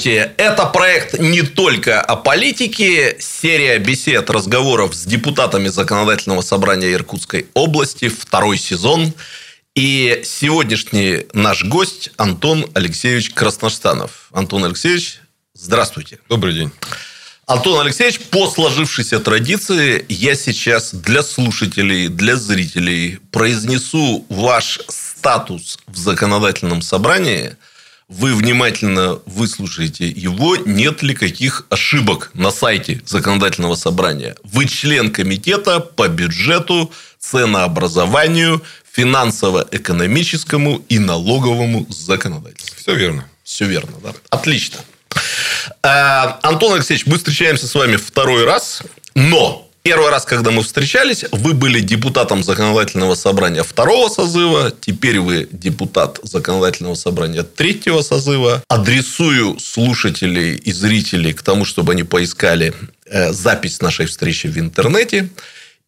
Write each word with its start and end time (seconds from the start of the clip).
Здравствуйте! 0.00 0.32
Это 0.38 0.64
проект 0.64 1.18
не 1.18 1.42
только 1.42 2.00
о 2.00 2.16
политике. 2.16 3.18
Серия 3.20 3.78
бесед, 3.78 4.30
разговоров 4.30 4.94
с 4.94 5.04
депутатами 5.04 5.68
Законодательного 5.68 6.40
собрания 6.40 6.90
Иркутской 6.94 7.48
области. 7.52 8.08
Второй 8.08 8.56
сезон. 8.56 9.12
И 9.74 10.22
сегодняшний 10.24 11.26
наш 11.34 11.64
гость 11.64 12.12
Антон 12.16 12.64
Алексеевич 12.72 13.34
Красноштанов. 13.34 14.30
Антон 14.32 14.64
Алексеевич, 14.64 15.20
здравствуйте. 15.52 16.18
Добрый 16.30 16.54
день. 16.54 16.70
Антон 17.46 17.84
Алексеевич, 17.84 18.20
по 18.20 18.48
сложившейся 18.48 19.20
традиции, 19.20 20.06
я 20.08 20.34
сейчас 20.34 20.94
для 20.94 21.22
слушателей, 21.22 22.08
для 22.08 22.36
зрителей 22.36 23.18
произнесу 23.32 24.24
ваш 24.30 24.80
статус 24.88 25.78
в 25.86 25.96
законодательном 25.98 26.80
собрании. 26.80 27.56
Вы 28.10 28.34
внимательно 28.34 29.20
выслушаете 29.24 30.08
его, 30.08 30.56
нет 30.56 31.00
ли 31.00 31.14
каких 31.14 31.64
ошибок 31.70 32.32
на 32.34 32.50
сайте 32.50 33.00
законодательного 33.06 33.76
собрания. 33.76 34.34
Вы 34.42 34.66
член 34.66 35.12
комитета 35.12 35.78
по 35.78 36.08
бюджету, 36.08 36.92
ценообразованию, 37.20 38.62
финансово-экономическому 38.92 40.84
и 40.88 40.98
налоговому 40.98 41.86
законодательству. 41.88 42.76
Все 42.80 42.96
верно. 42.96 43.28
Все 43.44 43.66
верно, 43.66 43.92
да. 44.02 44.12
Отлично. 44.28 44.80
Э, 45.84 46.34
Антон 46.42 46.74
Алексеевич, 46.74 47.06
мы 47.06 47.16
встречаемся 47.16 47.68
с 47.68 47.74
вами 47.76 47.94
второй 47.94 48.44
раз, 48.44 48.82
но 49.14 49.69
Первый 49.82 50.10
раз, 50.10 50.26
когда 50.26 50.50
мы 50.50 50.62
встречались, 50.62 51.24
вы 51.32 51.54
были 51.54 51.80
депутатом 51.80 52.42
законодательного 52.42 53.14
собрания 53.14 53.62
второго 53.62 54.10
созыва, 54.10 54.72
теперь 54.78 55.20
вы 55.20 55.48
депутат 55.50 56.20
законодательного 56.22 56.94
собрания 56.94 57.42
третьего 57.44 58.02
созыва. 58.02 58.62
Адресую 58.68 59.58
слушателей 59.58 60.56
и 60.56 60.72
зрителей 60.72 61.32
к 61.32 61.42
тому, 61.42 61.64
чтобы 61.64 61.92
они 61.92 62.02
поискали 62.02 62.74
э, 63.06 63.32
запись 63.32 63.80
нашей 63.80 64.04
встречи 64.04 64.48
в 64.48 64.58
интернете. 64.58 65.30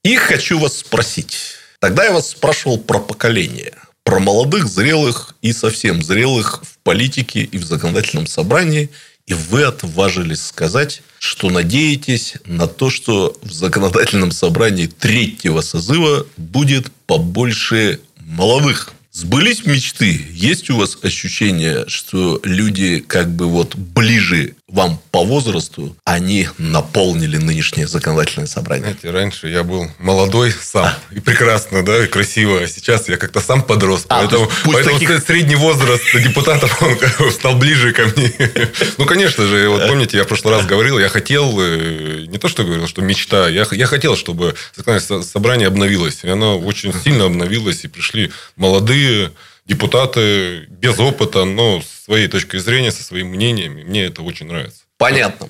И 0.02 0.16
хочу 0.16 0.58
вас 0.58 0.78
спросить. 0.78 1.36
Тогда 1.78 2.04
я 2.04 2.12
вас 2.12 2.30
спрашивал 2.30 2.78
про 2.78 2.98
поколение. 2.98 3.74
Про 4.04 4.20
молодых, 4.20 4.68
зрелых 4.68 5.34
и 5.42 5.52
совсем 5.52 6.02
зрелых 6.02 6.62
в 6.64 6.78
политике 6.78 7.42
и 7.42 7.58
в 7.58 7.64
законодательном 7.64 8.26
собрании– 8.26 8.88
и 9.26 9.34
вы 9.34 9.64
отважились 9.64 10.44
сказать, 10.44 11.02
что 11.18 11.50
надеетесь 11.50 12.34
на 12.44 12.66
то, 12.66 12.90
что 12.90 13.36
в 13.42 13.52
законодательном 13.52 14.32
собрании 14.32 14.86
третьего 14.86 15.60
созыва 15.60 16.26
будет 16.36 16.90
побольше 17.06 18.00
молодых 18.18 18.92
Сбылись 19.14 19.66
мечты? 19.66 20.24
Есть 20.30 20.70
у 20.70 20.78
вас 20.78 20.96
ощущение, 21.02 21.84
что 21.86 22.40
люди 22.44 23.04
как 23.06 23.30
бы 23.30 23.46
вот 23.46 23.76
ближе 23.76 24.56
вам 24.72 24.98
по 25.10 25.22
возрасту, 25.22 25.94
они 26.04 26.48
наполнили 26.56 27.36
нынешнее 27.36 27.86
законодательное 27.86 28.46
собрание? 28.46 28.84
Знаете, 28.84 29.10
раньше 29.10 29.48
я 29.48 29.64
был 29.64 29.86
молодой 29.98 30.50
сам, 30.50 30.86
а. 30.86 30.98
и 31.14 31.20
прекрасно, 31.20 31.84
да, 31.84 32.04
и 32.04 32.06
красиво, 32.08 32.58
а 32.58 32.66
сейчас 32.66 33.06
я 33.10 33.18
как-то 33.18 33.40
сам 33.40 33.62
подрос, 33.62 34.06
а, 34.08 34.20
поэтому, 34.20 34.50
поэтому 34.64 34.98
таких... 34.98 35.22
средний 35.24 35.56
возраст 35.56 36.02
депутатов 36.14 36.82
он 36.82 37.30
стал 37.30 37.56
ближе 37.56 37.92
ко 37.92 38.06
мне. 38.06 38.32
Ну, 38.98 39.06
конечно 39.06 39.46
же, 39.46 39.68
вот 39.68 39.86
помните, 39.86 40.16
я 40.16 40.24
в 40.24 40.28
прошлый 40.28 40.54
раз 40.54 40.64
говорил, 40.64 40.98
я 40.98 41.08
хотел, 41.08 41.54
э, 41.60 42.26
не 42.28 42.38
то, 42.38 42.48
что 42.48 42.64
говорил, 42.64 42.86
что 42.86 43.02
мечта, 43.02 43.48
я, 43.48 43.66
я 43.70 43.86
хотел, 43.86 44.16
чтобы 44.16 44.54
законодательное 44.74 45.22
собрание 45.22 45.68
обновилось, 45.68 46.20
и 46.22 46.28
оно 46.28 46.58
очень 46.58 46.94
сильно 46.94 47.26
обновилось, 47.26 47.84
и 47.84 47.88
пришли 47.88 48.32
молодые 48.56 49.32
депутаты 49.66 50.66
без 50.68 50.98
опыта, 50.98 51.44
но 51.44 51.80
с 51.80 52.04
своей 52.04 52.28
точкой 52.28 52.58
зрения, 52.60 52.92
со 52.92 53.02
своими 53.02 53.28
мнениями. 53.28 53.82
Мне 53.82 54.04
это 54.04 54.22
очень 54.22 54.46
нравится. 54.46 54.82
Понятно. 54.98 55.48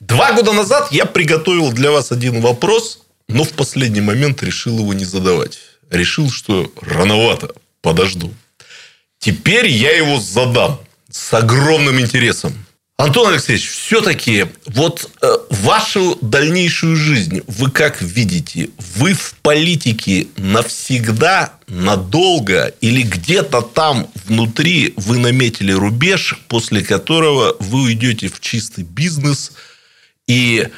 Два 0.00 0.32
года 0.32 0.52
назад 0.52 0.90
я 0.90 1.06
приготовил 1.06 1.72
для 1.72 1.90
вас 1.90 2.12
один 2.12 2.40
вопрос, 2.40 3.02
но 3.28 3.44
в 3.44 3.52
последний 3.52 4.00
момент 4.00 4.42
решил 4.42 4.78
его 4.78 4.92
не 4.94 5.04
задавать. 5.04 5.58
Решил, 5.90 6.30
что 6.30 6.72
рановато, 6.80 7.54
подожду. 7.80 8.32
Теперь 9.18 9.68
я 9.68 9.92
его 9.96 10.18
задам 10.18 10.80
с 11.10 11.32
огромным 11.34 12.00
интересом. 12.00 12.66
Антон 13.02 13.32
Алексеевич, 13.32 13.68
все-таки 13.68 14.46
вот 14.64 15.10
э, 15.22 15.26
вашу 15.50 16.16
дальнейшую 16.20 16.94
жизнь 16.94 17.42
вы 17.48 17.68
как 17.68 18.00
видите? 18.00 18.70
Вы 18.94 19.14
в 19.14 19.34
политике 19.42 20.28
навсегда, 20.36 21.52
надолго 21.66 22.72
или 22.80 23.02
где-то 23.02 23.62
там 23.62 24.08
внутри 24.24 24.94
вы 24.96 25.18
наметили 25.18 25.72
рубеж, 25.72 26.38
после 26.46 26.84
которого 26.84 27.56
вы 27.58 27.82
уйдете 27.82 28.28
в 28.28 28.38
чистый 28.38 28.84
бизнес 28.84 29.50
и 30.28 30.68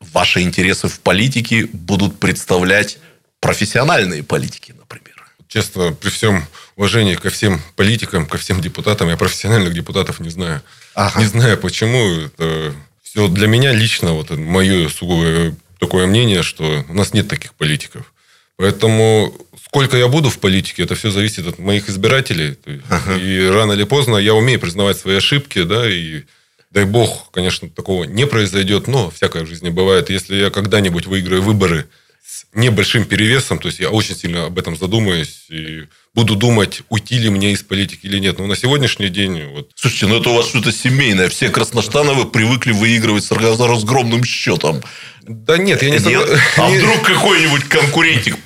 ваши 0.00 0.40
интересы 0.40 0.88
в 0.88 1.00
политике 1.00 1.66
будут 1.66 2.18
представлять 2.18 2.96
профессиональные 3.40 4.22
политики, 4.22 4.74
например? 4.78 5.22
Честно, 5.48 5.92
при 5.92 6.08
всем 6.08 6.46
уважении 6.76 7.14
ко 7.14 7.30
всем 7.30 7.60
политикам, 7.76 8.26
ко 8.26 8.38
всем 8.38 8.60
депутатам, 8.60 9.08
я 9.08 9.16
профессиональных 9.16 9.74
депутатов 9.74 10.20
не 10.20 10.30
знаю. 10.30 10.62
Ага. 10.94 11.20
Не 11.20 11.26
знаю, 11.26 11.58
почему. 11.58 12.20
Это 12.20 12.74
все 13.02 13.28
для 13.28 13.46
меня 13.46 13.72
лично, 13.72 14.12
вот 14.12 14.30
мое 14.30 14.88
сугубое 14.88 15.54
такое 15.78 16.06
мнение, 16.06 16.42
что 16.42 16.84
у 16.88 16.94
нас 16.94 17.12
нет 17.12 17.28
таких 17.28 17.54
политиков. 17.54 18.12
Поэтому 18.56 19.34
сколько 19.66 19.96
я 19.96 20.08
буду 20.08 20.30
в 20.30 20.38
политике, 20.38 20.84
это 20.84 20.94
все 20.94 21.10
зависит 21.10 21.46
от 21.46 21.58
моих 21.58 21.88
избирателей. 21.88 22.56
Ага. 22.88 23.16
И 23.16 23.46
рано 23.48 23.72
или 23.72 23.84
поздно 23.84 24.16
я 24.16 24.34
умею 24.34 24.60
признавать 24.60 24.98
свои 24.98 25.16
ошибки, 25.16 25.62
да, 25.62 25.88
и 25.90 26.22
дай 26.70 26.84
бог, 26.84 27.30
конечно, 27.32 27.68
такого 27.68 28.04
не 28.04 28.26
произойдет, 28.26 28.86
но 28.86 29.10
всякое 29.10 29.44
в 29.44 29.48
жизни 29.48 29.70
бывает. 29.70 30.10
Если 30.10 30.36
я 30.36 30.50
когда-нибудь 30.50 31.06
выиграю 31.06 31.42
выборы 31.42 31.86
с 32.24 32.46
небольшим 32.54 33.04
перевесом, 33.04 33.58
то 33.58 33.68
есть 33.68 33.80
я 33.80 33.90
очень 33.90 34.16
сильно 34.16 34.46
об 34.46 34.58
этом 34.58 34.76
задумаюсь 34.76 35.46
и 35.48 35.84
буду 36.14 36.36
думать, 36.36 36.82
уйти 36.88 37.18
ли 37.18 37.28
мне 37.28 37.52
из 37.52 37.62
политики 37.62 38.06
или 38.06 38.18
нет. 38.18 38.38
Но 38.38 38.46
на 38.46 38.56
сегодняшний 38.56 39.08
день... 39.08 39.42
Вот... 39.52 39.70
Слушайте, 39.74 40.06
ну 40.06 40.20
это 40.20 40.30
у 40.30 40.34
вас 40.34 40.48
что-то 40.48 40.72
семейное. 40.72 41.28
Все 41.28 41.48
Красноштановы 41.48 42.24
привыкли 42.26 42.72
выигрывать 42.72 43.24
с 43.24 43.32
разгромным 43.32 44.24
счетом. 44.24 44.82
Да 45.26 45.56
нет, 45.56 45.82
я 45.82 45.90
не... 45.90 45.98
Нет? 45.98 46.28
А 46.56 46.68
вдруг 46.68 47.02
какой-нибудь 47.02 47.64
конкурентик 47.64 48.38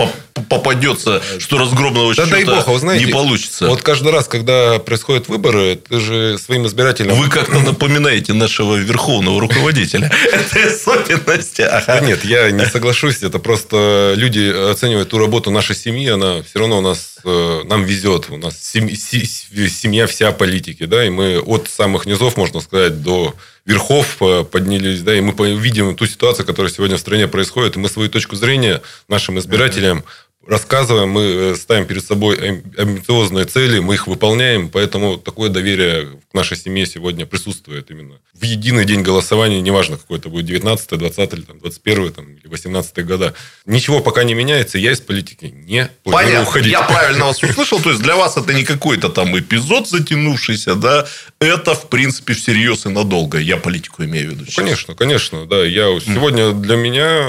попадется, 0.48 1.20
что 1.38 1.58
разгромного 1.58 2.14
да, 2.14 2.26
дай 2.26 2.44
бог, 2.44 2.68
вы 2.68 2.78
знаете, 2.78 3.04
не 3.04 3.12
получится. 3.12 3.66
Вот 3.66 3.82
каждый 3.82 4.12
раз, 4.12 4.28
когда 4.28 4.78
происходят 4.78 5.28
выборы, 5.28 5.76
ты 5.76 5.98
же 5.98 6.38
своим 6.38 6.66
избирателям... 6.66 7.16
Вы 7.16 7.28
как-то 7.28 7.58
напоминаете 7.60 8.32
нашего 8.32 8.76
верховного 8.76 9.40
руководителя. 9.40 10.12
Это 10.32 10.72
особенность. 10.72 11.58
Нет, 12.02 12.24
я 12.24 12.50
не 12.50 12.66
соглашусь. 12.66 13.22
Это 13.22 13.38
просто 13.40 14.14
люди 14.16 14.70
оценивают 14.70 15.08
ту 15.08 15.18
работу 15.18 15.50
нашей 15.50 15.74
семьи. 15.74 16.08
Она 16.08 16.42
все 16.42 16.60
равно 16.60 16.78
у 16.78 16.82
нас 16.82 17.16
э, 17.24 17.62
нам 17.64 17.84
везет. 17.84 18.30
У 18.30 18.36
нас 18.36 18.58
семья 18.62 20.06
вся 20.06 20.32
политики, 20.32 20.86
да, 20.86 21.04
и 21.04 21.10
мы 21.10 21.38
от 21.38 21.68
самых 21.68 22.06
низов, 22.06 22.36
можно 22.36 22.60
сказать, 22.60 23.02
до 23.02 23.34
верхов 23.64 24.16
э, 24.20 24.44
поднялись, 24.44 25.02
да, 25.02 25.16
и 25.16 25.20
мы 25.20 25.32
видим 25.54 25.94
ту 25.94 26.06
ситуацию, 26.06 26.46
которая 26.46 26.72
сегодня 26.72 26.96
в 26.96 27.00
стране 27.00 27.28
происходит, 27.28 27.76
и 27.76 27.78
мы 27.78 27.88
свою 27.88 28.08
точку 28.08 28.36
зрения 28.36 28.82
нашим 29.08 29.38
избирателям 29.38 30.04
рассказываем, 30.48 31.10
мы 31.10 31.22
э, 31.22 31.56
ставим 31.56 31.86
перед 31.86 32.04
собой 32.04 32.62
амбициозные 32.76 33.44
цели, 33.44 33.80
мы 33.80 33.94
их 33.94 34.06
выполняем, 34.06 34.70
поэтому 34.70 35.18
такое 35.18 35.50
доверие 35.50 36.08
к 36.30 36.34
нашей 36.34 36.56
семье 36.56 36.86
сегодня 36.86 37.26
присутствует 37.26 37.90
именно. 37.90 38.14
В 38.32 38.42
единый 38.44 38.86
день 38.86 39.02
голосования, 39.02 39.60
неважно, 39.60 39.98
какой 39.98 40.18
это 40.18 40.30
будет, 40.30 40.46
19 40.46 40.88
20 40.88 41.32
или 41.34 41.40
там, 41.42 41.58
21 41.58 42.12
там, 42.12 42.32
или 42.32 42.48
18 42.48 43.06
года, 43.06 43.34
ничего 43.66 44.00
пока 44.00 44.24
не 44.24 44.32
меняется, 44.32 44.78
я 44.78 44.92
из 44.92 45.00
политики 45.00 45.52
не 45.54 45.90
Понятно. 46.02 46.42
уходить. 46.48 46.72
Я 46.72 46.82
правильно 46.82 47.26
вас 47.26 47.42
услышал, 47.42 47.80
то 47.80 47.90
есть 47.90 48.02
для 48.02 48.16
вас 48.16 48.38
это 48.38 48.54
не 48.54 48.64
какой-то 48.64 49.10
там 49.10 49.38
эпизод 49.38 49.86
затянувшийся, 49.88 50.74
да, 50.76 51.06
это, 51.40 51.74
в 51.74 51.90
принципе, 51.90 52.32
всерьез 52.32 52.86
и 52.86 52.88
надолго, 52.88 53.38
я 53.38 53.58
политику 53.58 54.02
имею 54.04 54.30
в 54.30 54.32
виду. 54.32 54.44
Сейчас. 54.46 54.56
Конечно, 54.56 54.94
конечно, 54.94 55.46
да, 55.46 55.62
я 55.62 56.00
сегодня 56.00 56.52
для 56.52 56.76
меня 56.76 57.28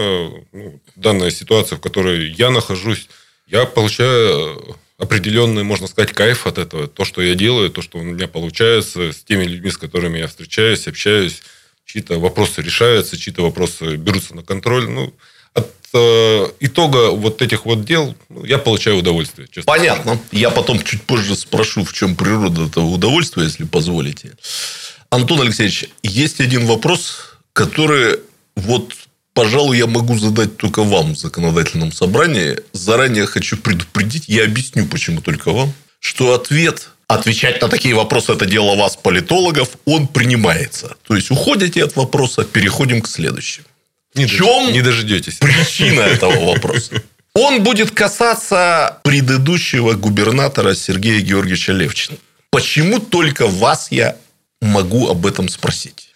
ну, 0.53 0.79
данная 0.99 1.31
ситуация, 1.31 1.77
в 1.77 1.81
которой 1.81 2.31
я 2.31 2.49
нахожусь, 2.49 3.07
я 3.47 3.65
получаю 3.65 4.77
определенный, 4.97 5.63
можно 5.63 5.87
сказать, 5.87 6.11
кайф 6.13 6.45
от 6.45 6.57
этого. 6.57 6.87
То, 6.87 7.05
что 7.05 7.21
я 7.21 7.33
делаю, 7.35 7.69
то, 7.69 7.81
что 7.81 7.97
у 7.99 8.03
меня 8.03 8.27
получается, 8.27 9.13
с 9.13 9.23
теми 9.23 9.45
людьми, 9.45 9.71
с 9.71 9.77
которыми 9.77 10.19
я 10.19 10.27
встречаюсь, 10.27 10.87
общаюсь, 10.87 11.41
чьи-то 11.85 12.19
вопросы 12.19 12.61
решаются, 12.61 13.17
чьи-то 13.17 13.41
вопросы 13.41 13.95
берутся 13.95 14.35
на 14.35 14.43
контроль. 14.43 14.89
Ну, 14.89 15.13
от 15.53 15.71
э, 15.93 16.47
итога 16.59 17.11
вот 17.11 17.41
этих 17.41 17.65
вот 17.65 17.85
дел 17.85 18.13
ну, 18.27 18.43
я 18.43 18.57
получаю 18.57 18.97
удовольствие. 18.97 19.47
Честно. 19.47 19.71
Понятно. 19.71 20.19
Я 20.31 20.49
потом 20.49 20.83
чуть 20.83 21.01
позже 21.03 21.35
спрошу, 21.35 21.85
в 21.85 21.93
чем 21.93 22.15
природа 22.15 22.65
этого 22.65 22.85
удовольствия, 22.85 23.43
если 23.43 23.63
позволите. 23.63 24.33
Антон 25.09 25.41
Алексеевич, 25.41 25.85
есть 26.03 26.41
один 26.41 26.65
вопрос, 26.65 27.37
который 27.53 28.19
вот 28.55 28.93
пожалуй, 29.33 29.77
я 29.77 29.87
могу 29.87 30.17
задать 30.17 30.57
только 30.57 30.83
вам 30.83 31.15
в 31.15 31.17
законодательном 31.17 31.91
собрании. 31.91 32.59
Заранее 32.73 33.25
хочу 33.25 33.57
предупредить, 33.57 34.25
я 34.27 34.43
объясню, 34.43 34.85
почему 34.85 35.21
только 35.21 35.51
вам, 35.51 35.73
что 35.99 36.33
ответ 36.33 36.89
отвечать 37.07 37.61
на 37.61 37.67
такие 37.67 37.95
вопросы– 37.95 38.31
это 38.33 38.45
дело 38.45 38.75
вас, 38.75 38.95
политологов, 38.95 39.69
он 39.85 40.07
принимается. 40.07 40.95
То 41.07 41.15
есть, 41.15 41.31
уходите 41.31 41.83
от 41.83 41.95
вопроса, 41.95 42.43
переходим 42.43 43.01
к 43.01 43.07
следующему. 43.07 43.65
Не, 44.15 44.25
в 44.25 44.31
чем 44.31 44.71
не 44.71 44.81
дождетесь. 44.81 45.37
причина 45.37 46.01
этого 46.01 46.53
вопроса? 46.53 47.01
Он 47.33 47.63
будет 47.63 47.91
касаться 47.91 48.99
предыдущего 49.03 49.93
губернатора 49.93 50.75
Сергея 50.75 51.21
Георгиевича 51.21 51.73
Левчина. 51.73 52.17
Почему 52.49 52.99
только 52.99 53.47
вас 53.47 53.91
я 53.91 54.15
могу 54.61 55.09
об 55.09 55.25
этом 55.25 55.47
спросить? 55.49 56.09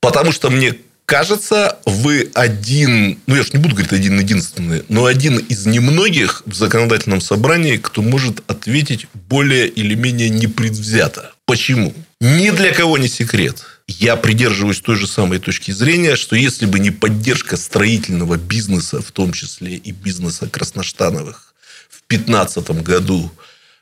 Потому 0.00 0.32
что 0.32 0.50
мне 0.50 0.74
кажется, 1.06 1.78
вы 1.86 2.30
один, 2.34 3.18
ну 3.26 3.36
я 3.36 3.42
же 3.44 3.50
не 3.52 3.60
буду 3.60 3.74
говорить 3.74 3.92
один 3.92 4.18
единственный, 4.18 4.84
но 4.88 5.06
один 5.06 5.38
из 5.38 5.64
немногих 5.64 6.42
в 6.44 6.54
законодательном 6.54 7.20
собрании, 7.20 7.76
кто 7.76 8.02
может 8.02 8.42
ответить 8.50 9.06
более 9.14 9.68
или 9.68 9.94
менее 9.94 10.28
непредвзято. 10.28 11.32
Почему? 11.46 11.94
Ни 12.20 12.50
для 12.50 12.74
кого 12.74 12.98
не 12.98 13.08
секрет. 13.08 13.64
Я 13.86 14.16
придерживаюсь 14.16 14.80
той 14.80 14.96
же 14.96 15.06
самой 15.06 15.38
точки 15.38 15.70
зрения, 15.70 16.16
что 16.16 16.34
если 16.34 16.66
бы 16.66 16.80
не 16.80 16.90
поддержка 16.90 17.56
строительного 17.56 18.36
бизнеса, 18.36 19.00
в 19.00 19.12
том 19.12 19.32
числе 19.32 19.76
и 19.76 19.92
бизнеса 19.92 20.48
Красноштановых, 20.48 21.54
в 21.88 22.02
2015 22.08 22.82
году 22.82 23.30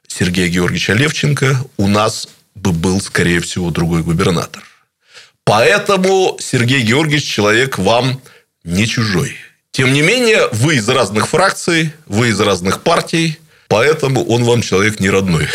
Сергея 0.07 0.49
Георгиевича 0.49 0.93
Левченко, 0.93 1.65
у 1.79 1.89
нас 1.89 2.29
бы 2.55 2.73
был, 2.73 3.01
скорее 3.01 3.41
всего, 3.41 3.71
другой 3.71 4.03
губернатор. 4.03 4.63
Поэтому 5.45 6.37
Сергей 6.41 6.83
Георгиевич 6.83 7.25
человек 7.25 7.79
вам 7.79 8.21
не 8.65 8.87
чужой. 8.87 9.37
Тем 9.71 9.93
не 9.93 10.03
менее, 10.03 10.49
вы 10.53 10.77
из 10.77 10.89
разных 10.89 11.29
фракций, 11.29 11.93
вы 12.07 12.29
из 12.29 12.41
разных 12.41 12.83
партий, 12.83 13.39
поэтому 13.69 14.25
он 14.25 14.45
вам 14.45 14.63
человек 14.63 15.01
не 15.01 15.11
родной. 15.11 15.49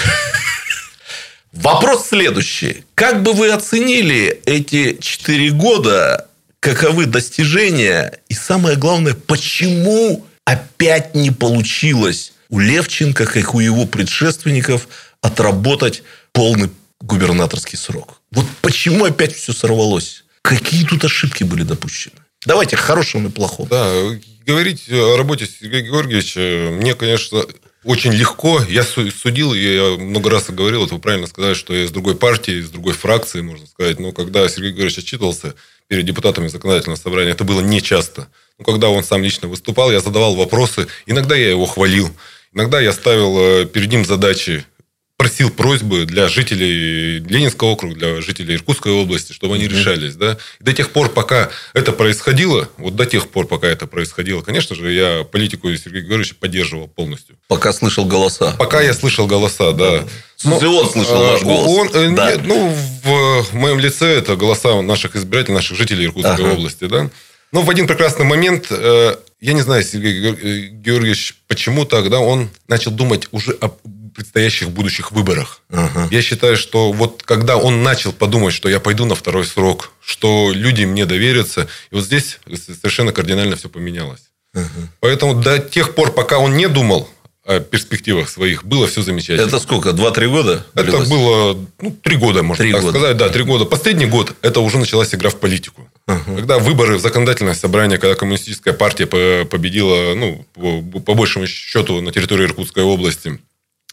Вопрос 1.54 2.10
следующий. 2.10 2.84
Как 2.96 3.24
бы 3.24 3.34
вы 3.34 3.50
оценили 3.50 4.42
эти 4.46 4.98
четыре 5.02 5.50
года, 5.50 6.28
каковы 6.60 7.06
достижения 7.06 8.20
и 8.28 8.34
самое 8.34 8.76
главное, 8.76 9.14
почему 9.14 10.26
опять 10.46 11.16
не 11.16 11.32
получилось 11.32 12.34
у 12.50 12.60
Левченко, 12.60 13.26
как 13.26 13.56
у 13.56 13.60
его 13.60 13.86
предшественников, 13.86 14.88
отработать 15.22 16.04
полный 16.32 16.70
губернаторский 17.02 17.78
срок. 17.78 18.22
Вот 18.32 18.46
почему 18.62 19.06
опять 19.06 19.36
все 19.36 19.54
сорвалось? 19.54 20.24
Какие 20.42 20.86
тут 20.86 21.04
ошибки 21.06 21.44
были 21.44 21.64
допущены? 21.64 22.16
Давайте 22.46 22.78
к 22.78 22.80
хорошему 22.80 23.30
и 23.30 23.32
плохому. 23.32 23.70
Да, 23.70 23.92
говорить 24.46 24.90
о 24.90 25.18
работе 25.18 25.46
Сергея 25.46 25.82
Георгиевича 25.82 26.72
мне, 26.72 26.96
конечно, 26.96 27.46
очень 27.84 28.12
легко. 28.12 28.62
Я 28.68 28.84
судил, 28.84 29.54
я 29.54 29.98
много 29.98 30.30
раз 30.30 30.50
говорил, 30.50 30.86
это 30.86 30.96
вы 30.96 31.02
правильно 31.02 31.28
сказали, 31.28 31.54
что 31.54 31.74
я 31.74 31.84
из 31.84 31.92
другой 31.92 32.16
партии, 32.16 32.60
из 32.60 32.70
другой 32.70 32.94
фракции, 32.94 33.42
можно 33.42 33.68
сказать. 33.68 34.00
Но 34.00 34.12
когда 34.12 34.48
Сергей 34.50 34.72
Георгиевич 34.72 35.00
отчитывался 35.00 35.56
перед 35.88 36.06
депутатами 36.06 36.48
законодательного 36.48 36.98
собрания, 36.98 37.32
это 37.32 37.44
было 37.44 37.62
не 37.62 37.82
часто. 37.82 38.28
Но 38.58 38.66
когда 38.66 38.90
он 38.90 39.04
сам 39.04 39.24
лично 39.24 39.48
выступал, 39.48 39.92
я 39.92 40.02
задавал 40.02 40.36
вопросы. 40.36 40.88
Иногда 41.06 41.36
я 41.36 41.50
его 41.50 41.66
хвалил. 41.66 42.10
Иногда 42.54 42.82
я 42.82 42.92
ставил 42.94 43.38
э, 43.40 43.66
перед 43.66 43.92
ним 43.92 44.06
задачи 44.06 44.66
просил 45.20 45.50
просьбы 45.50 46.06
для 46.06 46.30
жителей 46.30 47.20
Ленинского 47.20 47.72
округа, 47.72 47.94
для 47.94 48.22
жителей 48.22 48.56
Иркутской 48.56 48.94
области, 48.94 49.34
чтобы 49.34 49.56
они 49.56 49.68
решались. 49.68 50.16
Да? 50.16 50.38
И 50.62 50.64
до 50.64 50.72
тех 50.72 50.92
пор, 50.92 51.10
пока 51.10 51.50
это 51.74 51.92
происходило, 51.92 52.70
вот 52.78 52.96
до 52.96 53.06
тех 53.06 53.28
пор, 53.28 53.46
пока 53.46 53.68
это 53.68 53.86
происходило, 53.86 54.42
конечно 54.42 54.78
же, 54.78 54.94
я 54.94 55.26
политику 55.26 55.76
Сергея 55.76 56.04
Георгиевича 56.04 56.36
поддерживал 56.40 56.88
полностью. 56.88 57.36
Пока 57.50 57.74
слышал 57.74 58.06
голоса. 58.06 58.56
Пока 58.58 58.80
я 58.80 58.94
слышал 58.94 59.28
голоса, 59.28 59.74
да. 59.74 60.06
Но, 60.46 60.56
он 60.58 60.90
слышал 60.90 61.18
ваш 61.18 61.44
голос. 61.44 61.68
Он, 61.68 61.88
э, 61.94 62.16
да. 62.16 62.32
нет, 62.32 62.42
ну, 62.46 62.74
в 63.04 63.54
моем 63.54 63.80
лице 63.80 64.06
это 64.06 64.38
голоса 64.38 64.82
наших 64.82 65.18
избирателей, 65.18 65.56
наших 65.56 65.76
жителей 65.76 66.06
Иркутской 66.06 66.46
ага. 66.46 66.54
области. 66.54 66.86
Да? 66.86 67.10
Но 67.52 67.64
в 67.64 67.70
один 67.70 67.88
прекрасный 67.88 68.24
момент, 68.24 68.68
э, 68.70 69.16
я 69.42 69.52
не 69.52 69.62
знаю, 69.64 69.84
Сергей 69.84 70.70
Георгиевич, 70.70 71.36
почему 71.50 71.84
тогда 71.84 72.22
он 72.22 72.50
начал 72.70 72.92
думать 72.92 73.28
уже 73.34 73.52
об 73.60 73.74
предстоящих 74.16 74.70
будущих 74.70 75.12
выборах. 75.12 75.62
Ага. 75.70 76.08
Я 76.12 76.22
считаю, 76.22 76.58
что 76.58 76.92
вот 76.92 77.24
когда 77.24 77.58
он 77.58 77.84
начал 77.84 78.12
подумать, 78.12 78.54
что 78.54 78.70
я 78.70 78.80
пойду 78.80 79.06
на 79.06 79.16
второй 79.16 79.46
срок, 79.46 79.92
что 80.04 80.52
люди 80.54 80.86
мне 80.86 81.06
доверятся, 81.06 81.68
и 81.92 81.96
вот 81.96 82.04
здесь 82.06 82.40
совершенно 82.82 83.12
кардинально 83.12 83.56
все 83.56 83.70
поменялось. 83.70 84.22
Ага. 84.54 84.68
Поэтому 85.00 85.36
до 85.36 85.60
тех 85.60 85.96
пор, 85.96 86.12
пока 86.12 86.40
он 86.40 86.56
не 86.56 86.68
думал 86.68 87.10
о 87.46 87.60
перспективах 87.60 88.30
своих, 88.30 88.64
было 88.64 88.88
все 88.88 89.02
замечательно. 89.02 89.48
Это 89.48 89.60
сколько? 89.60 89.94
Два-три 89.94 90.28
года? 90.28 90.66
Это 90.76 91.00
было 91.06 91.58
ну, 91.82 91.92
три 92.04 92.16
года, 92.16 92.44
можно 92.44 92.64
три 92.64 92.72
так 92.72 92.82
года. 92.82 92.98
сказать. 92.98 93.18
Да, 93.18 93.30
три 93.30 93.44
года. 93.44 93.66
Последний 93.66 94.06
год 94.06 94.36
это 94.42 94.60
уже 94.60 94.78
началась 94.78 95.16
игра 95.16 95.30
в 95.30 95.36
политику. 95.40 95.90
Ага. 96.06 96.36
Когда 96.36 96.60
выборы 96.60 96.98
в 96.98 97.02
законодательное 97.02 97.56
собрание, 97.56 97.98
когда 97.98 98.16
коммунистическая 98.16 98.74
партия 98.74 99.08
победила, 99.46 100.14
ну, 100.16 100.46
по, 100.54 100.82
по 101.00 101.14
большему 101.16 101.48
счету 101.48 102.02
на 102.02 102.12
территории 102.12 102.46
Иркутской 102.46 102.84
области, 102.84 103.40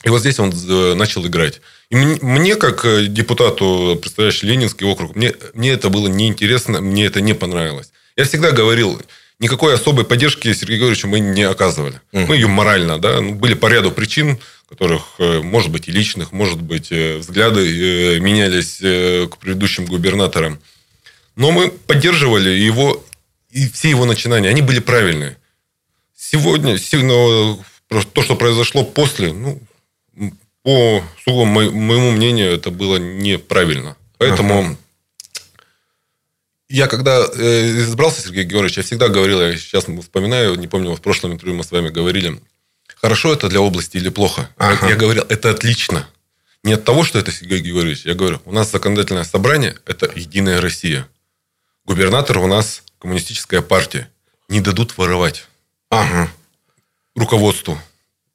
и 0.05 0.09
вот 0.09 0.21
здесь 0.21 0.39
он 0.39 0.53
э, 0.53 0.95
начал 0.95 1.27
играть. 1.27 1.61
И 1.91 1.97
мне, 1.97 2.57
как 2.57 2.85
э, 2.85 3.07
депутату, 3.07 3.99
представляющий 4.01 4.49
Ленинский 4.49 4.87
округ, 4.87 5.17
мне, 5.17 5.35
мне 5.55 5.71
это 5.73 5.89
было 5.89 6.09
неинтересно, 6.09 6.81
мне 6.81 7.07
это 7.07 7.21
не 7.21 7.35
понравилось. 7.35 7.91
Я 8.17 8.25
всегда 8.25 8.53
говорил, 8.53 9.01
никакой 9.41 9.75
особой 9.75 10.05
поддержки 10.05 10.53
Сергею 10.53 10.81
Георгиевичу 10.81 11.09
мы 11.09 11.21
не 11.21 11.43
оказывали. 11.43 12.01
Угу. 12.13 12.27
Мы 12.27 12.35
ее 12.37 12.47
морально, 12.47 12.99
да, 12.99 13.21
ну, 13.21 13.35
были 13.35 13.55
по 13.55 13.67
ряду 13.67 13.91
причин, 13.91 14.39
которых, 14.69 15.15
э, 15.19 15.41
может 15.41 15.71
быть, 15.71 15.89
и 15.89 15.93
личных, 15.93 16.33
может 16.33 16.61
быть, 16.61 16.91
взгляды 16.91 18.21
менялись 18.21 18.79
к 19.29 19.39
предыдущим 19.39 19.87
губернаторам. 19.87 20.61
Но 21.37 21.53
мы 21.53 21.71
поддерживали 21.71 22.51
его, 22.51 23.05
и 23.51 23.69
все 23.69 23.91
его 23.91 24.05
начинания, 24.05 24.51
они 24.51 24.63
были 24.63 24.81
правильные. 24.81 25.37
Сегодня, 26.17 26.77
ну, 26.93 27.65
то, 28.13 28.23
что 28.23 28.37
произошло 28.37 28.85
после, 28.85 29.33
ну, 29.33 29.61
по 30.63 31.03
сугубо 31.25 31.45
моему 31.45 32.11
мнению, 32.11 32.53
это 32.53 32.71
было 32.71 32.97
неправильно. 32.97 33.97
Поэтому 34.19 34.61
ага. 34.61 34.77
я 36.69 36.89
когда 36.89 37.25
э, 37.25 37.83
избрался 37.83 38.23
Сергей 38.23 38.45
Георгиевич, 38.45 38.79
я 38.79 38.83
всегда 38.83 39.09
говорил, 39.09 39.41
я 39.41 39.57
сейчас 39.57 39.85
вспоминаю, 39.85 40.57
не 40.57 40.67
помню, 40.67 40.95
в 40.95 41.01
прошлом 41.01 41.35
интервью 41.35 41.57
мы 41.57 41.63
с 41.63 41.71
вами 41.71 41.91
говорили, 41.91 42.41
хорошо 42.97 43.33
это 43.33 43.49
для 43.49 43.61
области 43.61 43.97
или 43.97 44.09
плохо. 44.09 44.51
Ага. 44.57 44.89
Я 44.89 44.97
говорил, 44.97 45.25
это 45.29 45.51
отлично. 45.51 46.09
Не 46.65 46.73
от 46.73 46.85
того, 46.85 47.05
что 47.05 47.21
это 47.21 47.31
Сергей 47.31 47.61
Георгиевич. 47.61 48.05
Я 48.05 48.15
говорю, 48.15 48.41
у 48.45 48.53
нас 48.53 48.73
законодательное 48.73 49.23
собрание– 49.23 49.77
это 49.87 50.11
Единая 50.17 50.61
Россия. 50.61 51.07
Губернатор 51.85 52.39
у 52.39 52.49
нас 52.49 52.83
коммунистическая 52.99 53.63
партия. 53.63 54.11
Не 54.49 54.61
дадут 54.61 54.99
воровать. 54.99 55.47
Ага. 55.91 56.29
Руководству 57.15 57.81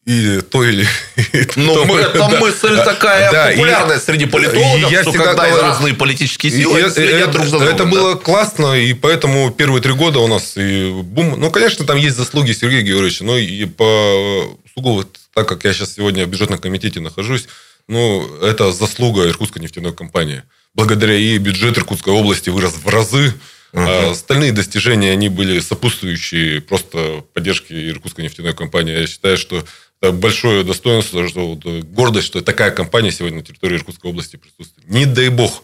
и 0.05 0.41
то 0.41 0.63
или... 0.63 0.85
Ну, 1.55 1.85
мы, 1.85 1.99
это 1.99 2.17
да, 2.17 2.39
мысль 2.39 2.75
такая 2.77 3.31
да, 3.31 3.51
популярная 3.51 3.97
и, 3.97 3.99
среди 3.99 4.25
политологов, 4.25 4.91
я 4.91 5.03
что 5.03 5.11
когда 5.11 5.33
говорю, 5.33 5.61
разные 5.61 5.93
политические 5.93 6.51
силы 6.51 6.79
и, 6.79 6.89
следят 6.89 7.29
это, 7.29 7.31
друг 7.31 7.45
за 7.45 7.59
другом. 7.59 7.75
Это 7.75 7.85
было 7.85 8.15
классно, 8.15 8.73
и 8.73 8.93
поэтому 8.93 9.51
первые 9.51 9.81
три 9.81 9.93
года 9.93 10.19
у 10.19 10.27
нас 10.27 10.53
и 10.57 10.91
бум... 10.91 11.39
Ну, 11.39 11.51
конечно, 11.51 11.85
там 11.85 11.97
есть 11.97 12.17
заслуги 12.17 12.51
Сергея 12.51 12.81
Георгиевича, 12.81 13.23
но 13.23 13.37
и 13.37 13.65
по 13.65 14.57
сугубо, 14.73 15.05
так 15.33 15.47
как 15.47 15.63
я 15.65 15.73
сейчас 15.73 15.93
сегодня 15.93 16.25
в 16.25 16.29
бюджетном 16.29 16.59
комитете 16.59 16.99
нахожусь, 16.99 17.47
ну, 17.87 18.37
это 18.41 18.71
заслуга 18.71 19.27
Иркутской 19.27 19.61
нефтяной 19.61 19.93
компании. 19.93 20.43
Благодаря 20.73 21.13
ей 21.13 21.37
бюджет 21.37 21.77
Иркутской 21.77 22.13
области 22.13 22.49
вырос 22.49 22.73
в 22.73 22.87
разы, 22.87 23.33
Uh-huh. 23.73 23.85
А 23.87 24.11
остальные 24.11 24.51
достижения, 24.51 25.11
они 25.11 25.29
были 25.29 25.61
сопутствующие 25.61 26.59
просто 26.59 27.23
поддержке 27.33 27.87
Иркутской 27.87 28.25
нефтяной 28.25 28.53
компании. 28.53 28.99
Я 28.99 29.07
считаю, 29.07 29.37
что 29.37 29.63
большое 30.09 30.63
достоинство, 30.63 31.27
что 31.29 31.53
вот, 31.53 31.65
э, 31.65 31.81
гордость, 31.81 32.27
что 32.27 32.41
такая 32.41 32.71
компания 32.71 33.11
сегодня 33.11 33.39
на 33.39 33.45
территории 33.45 33.75
Иркутской 33.75 34.09
области 34.09 34.37
присутствует. 34.37 34.89
Не 34.89 35.05
дай 35.05 35.29
бог, 35.29 35.63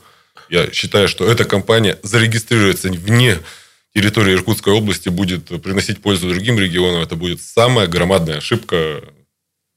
я 0.49 0.71
считаю, 0.71 1.07
что 1.07 1.29
эта 1.29 1.43
компания 1.43 1.97
зарегистрируется 2.03 2.89
вне 2.89 3.39
территории 3.95 4.33
Иркутской 4.33 4.73
области, 4.73 5.09
будет 5.09 5.45
приносить 5.63 6.01
пользу 6.01 6.29
другим 6.29 6.59
регионам. 6.59 7.01
Это 7.01 7.15
будет 7.15 7.41
самая 7.41 7.87
громадная 7.87 8.37
ошибка 8.37 9.03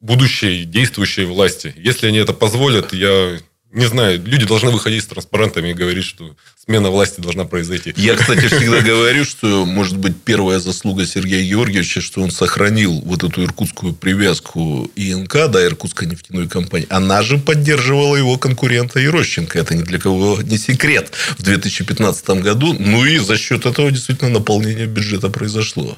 будущей 0.00 0.64
действующей 0.64 1.24
власти. 1.24 1.72
Если 1.76 2.06
они 2.06 2.18
это 2.18 2.34
позволят, 2.34 2.92
я 2.92 3.38
не 3.72 3.86
знаю, 3.86 4.20
люди 4.24 4.46
должны 4.46 4.70
выходить 4.70 5.04
с 5.04 5.06
транспарантами 5.06 5.68
и 5.68 5.74
говорить, 5.74 6.04
что 6.04 6.34
смена 6.64 6.90
власти 6.90 7.20
должна 7.20 7.44
произойти. 7.44 7.94
Я, 7.96 8.16
кстати, 8.16 8.46
всегда 8.46 8.80
говорю, 8.80 9.24
что, 9.24 9.64
может 9.64 9.96
быть, 9.96 10.20
первая 10.24 10.58
заслуга 10.58 11.06
Сергея 11.06 11.48
Георгиевича, 11.48 12.00
что 12.00 12.20
он 12.20 12.30
сохранил 12.32 13.00
вот 13.04 13.22
эту 13.22 13.44
иркутскую 13.44 13.92
привязку 13.92 14.90
ИНК, 14.96 15.48
да, 15.48 15.64
Иркутской 15.64 16.08
нефтяной 16.08 16.48
компании. 16.48 16.88
Она 16.90 17.22
же 17.22 17.38
поддерживала 17.38 18.16
его 18.16 18.38
конкурента 18.38 18.98
Ерощенко. 18.98 19.58
Это 19.58 19.76
ни 19.76 19.82
для 19.82 20.00
кого 20.00 20.40
не 20.42 20.58
секрет 20.58 21.12
в 21.38 21.42
2015 21.42 22.28
году. 22.42 22.74
Ну 22.78 23.04
и 23.04 23.18
за 23.18 23.38
счет 23.38 23.66
этого 23.66 23.90
действительно 23.90 24.30
наполнение 24.30 24.86
бюджета 24.86 25.28
произошло. 25.28 25.96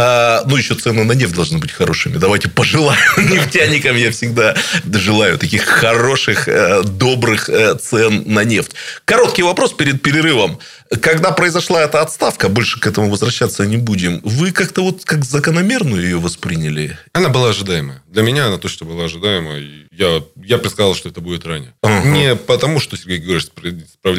А, 0.00 0.44
ну, 0.46 0.54
еще 0.56 0.76
цены 0.76 1.02
на 1.02 1.12
нефть 1.12 1.34
должны 1.34 1.58
быть 1.58 1.72
хорошими. 1.72 2.18
Давайте 2.18 2.48
пожелаем 2.48 3.00
нефтяникам. 3.30 3.96
Я 3.96 4.12
всегда 4.12 4.54
желаю 4.84 5.38
таких 5.38 5.64
хороших, 5.64 6.46
э, 6.46 6.82
добрых 6.84 7.48
э, 7.48 7.74
цен 7.74 8.22
на 8.26 8.44
нефть. 8.44 8.72
Короткий 9.04 9.42
вопрос 9.42 9.72
перед 9.72 10.00
перерывом. 10.00 10.60
Когда 11.00 11.32
произошла 11.32 11.82
эта 11.82 12.00
отставка, 12.00 12.48
больше 12.48 12.78
к 12.78 12.86
этому 12.86 13.10
возвращаться 13.10 13.66
не 13.66 13.76
будем, 13.76 14.20
вы 14.22 14.52
как-то 14.52 14.82
вот 14.82 15.04
как 15.04 15.24
закономерную 15.24 16.02
ее 16.02 16.18
восприняли? 16.18 16.96
Она 17.12 17.28
была 17.28 17.48
ожидаемая. 17.48 18.00
Для 18.06 18.22
меня 18.22 18.46
она 18.46 18.58
точно 18.58 18.86
была 18.86 19.06
ожидаема. 19.06 19.56
Я, 19.90 20.22
я 20.36 20.58
предсказал, 20.58 20.94
что 20.94 21.08
это 21.08 21.20
будет 21.20 21.44
ранее. 21.44 21.74
uh 21.84 22.06
Не 22.06 22.36
потому, 22.36 22.78
что 22.78 22.96
Сергей 22.96 23.18
Григорьевич 23.18 23.48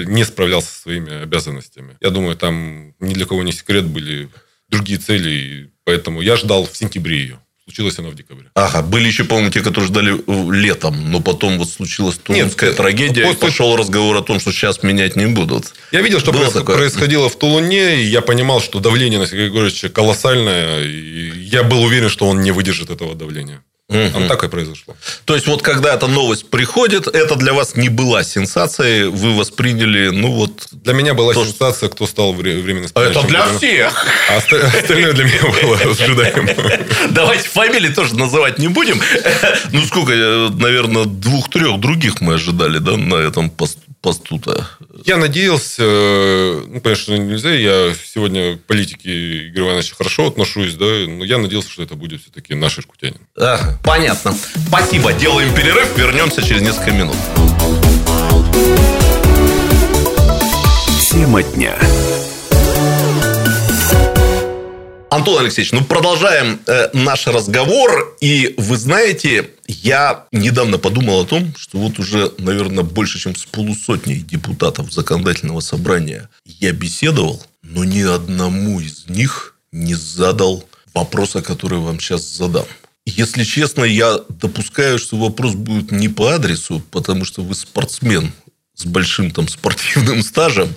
не 0.07 0.25
справлялся 0.25 0.67
со 0.67 0.81
своими 0.81 1.23
обязанностями. 1.23 1.95
Я 2.01 2.09
думаю, 2.09 2.35
там 2.35 2.93
ни 2.99 3.13
для 3.13 3.25
кого 3.25 3.43
не 3.43 3.53
секрет 3.53 3.85
были 3.85 4.29
другие 4.69 4.99
цели. 4.99 5.29
И 5.29 5.67
поэтому 5.83 6.21
я 6.21 6.35
ждал 6.35 6.65
в 6.65 6.75
сентябре 6.75 7.19
ее. 7.19 7.39
Случилось 7.69 7.99
оно 7.99 8.09
в 8.09 8.15
декабре. 8.15 8.47
Ага, 8.55 8.81
были 8.81 9.05
еще, 9.05 9.25
по-моему, 9.25 9.51
те, 9.51 9.61
которые 9.61 9.87
ждали 9.87 10.15
э, 10.15 10.51
летом, 10.55 11.11
но 11.11 11.19
потом 11.19 11.59
вот 11.59 11.69
случилась 11.69 12.17
Тулунская 12.17 12.69
Нет, 12.69 12.77
трагедия, 12.77 13.21
после... 13.25 13.37
и 13.37 13.41
пошел 13.41 13.75
разговор 13.75 14.17
о 14.17 14.21
том, 14.23 14.39
что 14.39 14.51
сейчас 14.51 14.81
менять 14.81 15.15
не 15.15 15.27
будут. 15.27 15.73
Я 15.91 16.01
видел, 16.01 16.19
что 16.19 16.31
Было 16.31 16.51
такое? 16.51 16.77
происходило 16.77 17.29
в 17.29 17.37
Тулуне, 17.37 18.01
и 18.01 18.05
я 18.05 18.21
понимал, 18.21 18.59
что 18.59 18.79
давление 18.79 19.19
на 19.19 19.27
Сергея 19.27 19.49
Григорьевича 19.49 19.89
колоссальное, 19.89 20.83
и 20.83 21.31
я 21.41 21.61
был 21.61 21.83
уверен, 21.83 22.09
что 22.09 22.27
он 22.27 22.41
не 22.41 22.49
выдержит 22.49 22.89
этого 22.89 23.13
давления. 23.13 23.61
Угу. 23.89 24.09
Там 24.13 24.27
так 24.27 24.43
и 24.43 24.47
произошло. 24.47 24.95
То 25.25 25.33
есть, 25.33 25.47
вот 25.47 25.63
когда 25.63 25.95
эта 25.95 26.05
новость 26.05 26.49
приходит, 26.51 27.07
это 27.07 27.35
для 27.35 27.53
вас 27.53 27.75
не 27.75 27.89
была 27.89 28.23
сенсацией, 28.23 29.05
вы 29.09 29.35
восприняли, 29.35 30.09
ну 30.09 30.31
вот... 30.31 30.67
Для 30.71 30.93
меня 30.93 31.15
была 31.15 31.33
то, 31.33 31.43
сенсация, 31.43 31.89
кто 31.89 32.05
стал 32.05 32.33
временно 32.33 32.85
Это 32.85 33.23
для 33.23 33.47
всех! 33.47 34.05
А 34.29 34.37
остальное 34.37 35.13
для 35.13 35.23
меня 35.23 35.41
было 35.41 35.75
ожидаемо. 35.91 36.49
Давайте 37.09 37.49
фамилии 37.49 37.89
тоже 37.89 38.15
называть 38.15 38.59
не 38.59 38.67
будем. 38.67 39.01
Ну, 39.71 39.81
сколько, 39.85 40.11
наверное, 40.11 41.05
двух-трех 41.05 41.79
других 41.79 42.21
мы 42.21 42.35
ожидали, 42.35 42.79
да, 42.79 42.97
на 42.97 43.15
этом 43.15 43.49
посту-то? 44.01 44.67
Я 45.05 45.17
надеялся, 45.17 45.83
ну, 45.83 46.81
конечно, 46.81 47.17
нельзя, 47.17 47.53
я 47.53 47.93
сегодня 47.93 48.57
к 48.57 48.63
политике 48.65 49.49
Игоря 49.49 49.67
Ивановича 49.67 49.95
хорошо 49.95 50.27
отношусь, 50.27 50.73
да, 50.75 50.85
но 51.07 51.23
я 51.23 51.37
надеялся, 51.37 51.69
что 51.69 51.83
это 51.83 51.95
будет 51.95 52.21
все-таки 52.21 52.55
наш 52.55 52.77
иркутянин. 52.77 53.19
Ага. 53.35 53.79
Понятно. 53.83 54.35
Спасибо. 54.67 55.13
Делаем 55.13 55.53
перерыв. 55.53 55.97
Вернемся 55.97 56.41
через 56.41 56.61
несколько 56.61 56.91
минут. 56.91 57.15
Тема 61.09 61.43
дня. 61.43 61.77
Антон 65.11 65.39
Алексеевич, 65.39 65.71
ну 65.71 65.83
продолжаем 65.83 66.59
э, 66.67 66.89
наш 66.93 67.25
разговор. 67.25 68.15
И 68.21 68.53
вы 68.57 68.77
знаете, 68.77 69.49
я 69.67 70.27
недавно 70.31 70.77
подумал 70.77 71.21
о 71.21 71.25
том, 71.25 71.55
что 71.57 71.79
вот 71.79 71.97
уже, 71.97 72.31
наверное, 72.37 72.83
больше, 72.83 73.17
чем 73.17 73.35
с 73.35 73.45
полусотней 73.45 74.19
депутатов 74.19 74.93
законодательного 74.93 75.61
собрания 75.61 76.29
я 76.45 76.73
беседовал, 76.73 77.43
но 77.63 77.83
ни 77.85 78.01
одному 78.01 78.79
из 78.79 79.07
них 79.07 79.55
не 79.71 79.95
задал 79.95 80.63
вопроса, 80.93 81.41
который 81.41 81.79
вам 81.79 81.99
сейчас 81.99 82.21
задам. 82.21 82.65
Если 83.07 83.43
честно, 83.43 83.85
я 83.85 84.19
допускаю, 84.29 84.99
что 84.99 85.17
вопрос 85.17 85.55
будет 85.55 85.91
не 85.91 86.07
по 86.07 86.35
адресу, 86.35 86.83
потому 86.91 87.25
что 87.25 87.41
вы 87.41 87.55
спортсмен 87.55 88.31
с 88.75 88.85
большим 88.85 89.31
там 89.31 89.47
спортивным 89.47 90.21
стажем. 90.21 90.69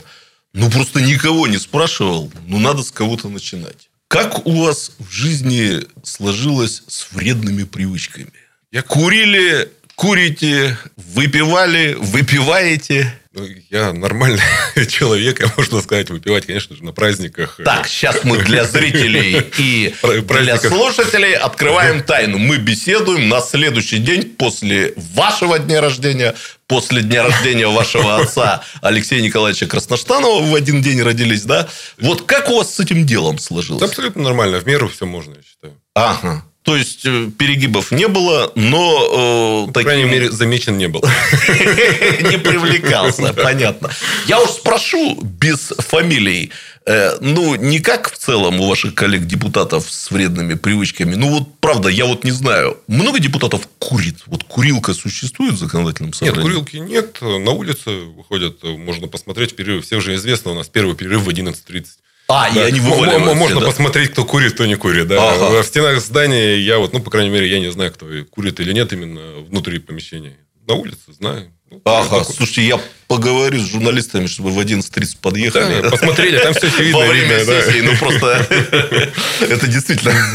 Ну, 0.55 0.71
просто 0.71 1.03
никого 1.03 1.47
не 1.47 1.59
спрашивал. 1.59 2.33
Ну, 2.47 2.59
надо 2.59 2.83
с 2.83 2.91
кого-то 2.91 3.29
начинать. 3.29 3.91
Как 4.12 4.47
у 4.47 4.66
вас 4.66 4.92
в 4.99 5.11
жизни 5.11 5.81
сложилось 6.02 6.83
с 6.87 7.12
вредными 7.12 7.62
привычками? 7.62 8.31
Я 8.71 8.83
курили, 8.83 9.71
курите, 9.95 10.76
выпивали, 10.97 11.95
выпиваете? 11.99 13.11
Ну, 13.33 13.47
я 13.71 13.95
нормальный 13.95 14.42
человек, 14.90 15.40
я 15.40 15.50
можно 15.57 15.81
сказать, 15.81 16.11
выпивать, 16.11 16.45
конечно 16.45 16.76
же, 16.76 16.85
на 16.85 16.92
праздниках. 16.92 17.59
Так, 17.64 17.88
сейчас 17.88 18.23
мы 18.25 18.37
для 18.37 18.64
зрителей 18.66 19.47
и 19.57 19.95
для 20.28 20.59
слушателей 20.59 21.33
открываем 21.33 22.02
тайну. 22.07 22.37
Мы 22.37 22.59
беседуем 22.59 23.31
на 23.31 23.40
следующий 23.40 23.97
день 23.97 24.25
после 24.25 24.92
вашего 25.14 25.59
дня 25.59 25.81
рождения, 25.81 26.35
после 26.73 27.02
дня 27.02 27.25
рождения 27.25 27.67
вашего 27.69 28.17
отца 28.17 28.62
Алексея 28.81 29.21
Николаевича 29.21 29.67
Красноштанова. 29.67 30.43
В 30.43 30.55
один 30.55 30.81
день 30.81 31.02
родились, 31.02 31.43
да? 31.43 31.69
Вот 32.00 32.23
как 32.23 32.49
у 32.49 32.57
вас 32.57 32.75
с 32.75 32.81
этим 32.81 33.05
делом 33.05 33.38
сложилось? 33.38 33.83
Абсолютно 33.83 34.23
нормально. 34.23 34.59
В 34.59 34.67
меру 34.67 34.88
все 34.88 35.05
можно, 35.05 35.35
я 35.35 35.43
считаю. 35.43 35.75
Ага. 35.95 36.45
То 36.62 36.76
есть 36.76 37.05
э, 37.05 37.29
перегибов 37.38 37.91
не 37.91 38.09
было, 38.09 38.52
но... 38.55 39.67
Э, 39.69 39.73
По 39.73 39.83
крайней 39.83 40.05
мере, 40.05 40.31
замечен 40.31 40.79
не 40.79 40.88
был. 40.88 41.00
Не 41.50 42.38
привлекался, 42.38 43.35
понятно. 43.35 43.91
Я 44.26 44.41
уж 44.41 44.49
спрошу 44.50 45.21
без 45.23 45.75
фамилий. 45.79 46.52
Э, 46.85 47.17
ну, 47.21 47.55
не 47.55 47.79
как 47.79 48.11
в 48.11 48.19
целом 48.19 48.61
у 48.61 48.69
ваших 48.69 48.95
коллег-депутатов 48.95 49.89
с 49.89 50.11
вредными 50.11 50.55
привычками. 50.55 51.15
Ну, 51.15 51.29
вот 51.29 51.49
правда, 51.61 51.89
я 51.89 52.07
вот 52.07 52.25
не 52.25 52.33
знаю. 52.33 52.79
Много 52.89 53.21
депутатов 53.21 53.69
курит? 53.79 54.17
Вот 54.27 54.45
курилка 54.45 54.93
существует 54.93 55.55
в 55.55 55.59
законодательном 55.59 56.12
собрании? 56.12 56.37
Нет, 56.37 56.45
курилки 56.45 56.77
нет. 56.77 57.21
На 57.21 57.53
улице 57.53 57.91
выходят, 57.91 58.62
можно 58.65 59.07
посмотреть 59.07 59.55
перерыв. 59.55 59.85
Всем 59.85 60.01
же 60.01 60.15
известно, 60.17 60.51
у 60.51 60.55
нас 60.55 60.69
первый 60.69 60.97
перерыв 60.97 61.23
в 61.23 61.29
11.30. 61.29 61.87
А, 62.29 62.53
да. 62.53 62.65
и 62.65 62.69
они 62.69 62.81
вываливаются. 62.81 63.35
Можно 63.35 63.61
да? 63.61 63.67
посмотреть, 63.67 64.11
кто 64.11 64.25
курит, 64.25 64.55
кто 64.55 64.67
не 64.67 64.77
курит. 64.77 65.07
Да. 65.07 65.35
Ага. 65.35 65.62
В 65.62 65.67
стенах 65.67 66.01
здания 66.01 66.57
я 66.59 66.79
вот, 66.79 66.93
ну, 66.93 67.01
по 67.01 67.11
крайней 67.11 67.31
мере, 67.31 67.49
я 67.49 67.61
не 67.61 67.71
знаю, 67.71 67.93
кто 67.93 68.07
курит 68.31 68.59
или 68.59 68.73
нет 68.73 68.93
именно 68.93 69.41
внутри 69.41 69.79
помещения. 69.79 70.37
На 70.67 70.75
улице 70.75 71.12
знаю. 71.12 71.53
Ага, 71.85 72.25
слушайте, 72.25 72.62
я 72.62 72.81
поговорю 73.12 73.61
с 73.61 73.71
журналистами, 73.71 74.26
чтобы 74.26 74.50
в 74.50 74.59
11.30 74.59 75.19
подъехали. 75.21 75.83
Да, 75.83 75.91
посмотрели, 75.91 76.38
там 76.38 76.55
все 76.55 76.69
видно. 76.69 76.99
Во 76.99 77.07
время 77.07 77.38
видно, 77.38 77.62
сессии, 77.62 77.81
да. 77.81 77.91
ну 77.91 77.97
просто 77.99 78.47
это 79.41 79.67
действительно 79.67 80.12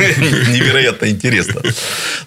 невероятно 0.52 1.10
интересно. 1.10 1.62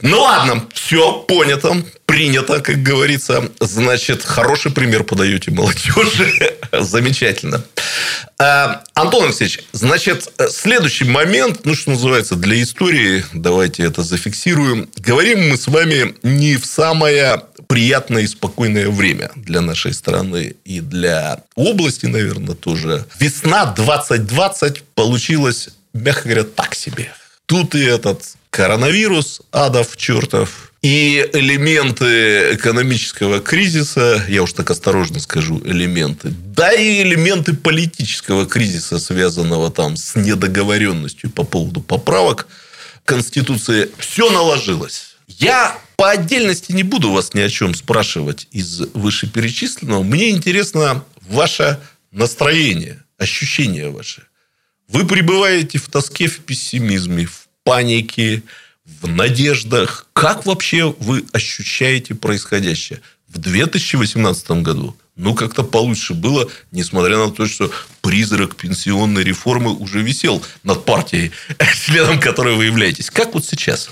Ну 0.03 0.21
ладно, 0.21 0.67
все 0.75 1.13
понято, 1.21 1.85
принято, 2.05 2.61
как 2.61 2.83
говорится. 2.83 3.49
Значит, 3.61 4.25
хороший 4.25 4.73
пример 4.73 5.05
подаете 5.05 5.53
молодежи. 5.53 6.57
Замечательно. 6.73 7.63
А, 8.39 8.83
Антон 8.95 9.27
Алексеевич, 9.27 9.61
значит, 9.71 10.33
следующий 10.51 11.05
момент, 11.05 11.61
ну, 11.65 11.77
что 11.77 11.91
называется, 11.91 12.35
для 12.35 12.61
истории, 12.61 13.25
давайте 13.33 13.85
это 13.85 14.03
зафиксируем. 14.03 14.89
Говорим 14.97 15.51
мы 15.51 15.57
с 15.57 15.69
вами 15.69 16.17
не 16.25 16.57
в 16.57 16.67
самое 16.67 17.43
приятное 17.71 18.23
и 18.23 18.27
спокойное 18.27 18.89
время 18.91 19.31
для 19.37 19.61
нашей 19.61 19.95
страны 19.95 20.57
и 20.65 20.81
для 20.81 21.45
области, 21.55 22.07
наверное, 22.07 22.57
тоже. 22.57 23.07
Весна 23.21 23.65
2020 23.65 24.83
получилась, 24.97 25.69
мягко 25.95 26.25
говоря, 26.25 26.43
так 26.43 26.75
себе. 26.75 27.13
Тут 27.47 27.77
и 27.77 27.85
этот 27.85 28.25
коронавирус, 28.51 29.43
адов 29.53 29.97
чертов, 29.97 30.73
и 30.83 31.25
элементы 31.33 32.55
экономического 32.55 33.39
кризиса, 33.39 34.21
я 34.29 34.43
уж 34.43 34.53
так 34.53 34.69
осторожно 34.73 35.21
скажу, 35.21 35.63
элементы, 35.65 36.31
да 36.31 36.73
и 36.73 37.03
элементы 37.03 37.55
политического 37.55 38.47
кризиса, 38.47 38.99
связанного 38.99 39.71
там 39.71 39.97
с 39.97 40.17
недоговоренностью 40.17 41.31
по 41.31 41.45
поводу 41.45 41.81
поправок 41.81 42.49
Конституции, 43.05 43.91
все 43.99 44.29
наложилось. 44.29 45.10
Я 45.41 45.79
по 45.97 46.11
отдельности 46.11 46.73
не 46.73 46.83
буду 46.83 47.11
вас 47.13 47.33
ни 47.33 47.41
о 47.41 47.49
чем 47.49 47.75
спрашивать 47.75 48.47
из 48.53 48.81
вышеперечисленного. 48.93 50.03
Мне 50.03 50.31
интересно 50.31 51.05
ваше 51.23 51.81
настроение, 52.13 53.03
ощущение 53.17 53.89
ваше. 53.89 54.25
Вы 54.89 55.07
пребываете 55.07 55.79
в 55.79 55.89
тоске, 55.89 56.27
в 56.27 56.41
пессимизме, 56.41 57.25
в 57.25 57.49
панике, 57.65 58.43
в 58.85 59.09
надеждах. 59.09 60.09
Как 60.13 60.45
вообще 60.45 60.95
вы 60.99 61.25
ощущаете 61.33 62.15
происходящее? 62.15 63.01
В 63.27 63.39
2018 63.39 64.51
году 64.63 64.95
ну, 65.17 65.35
как-то 65.35 65.63
получше 65.63 66.13
было, 66.13 66.51
несмотря 66.71 67.17
на 67.17 67.31
то, 67.31 67.47
что 67.47 67.71
призрак 68.03 68.57
пенсионной 68.57 69.25
реформы 69.25 69.73
уже 69.73 70.03
висел 70.03 70.45
над 70.65 70.85
партией, 70.85 71.33
членом 71.87 72.21
которой 72.21 72.57
вы 72.57 72.67
являетесь. 72.67 73.11
Как 73.11 73.33
вот 73.33 73.47
сейчас? 73.47 73.91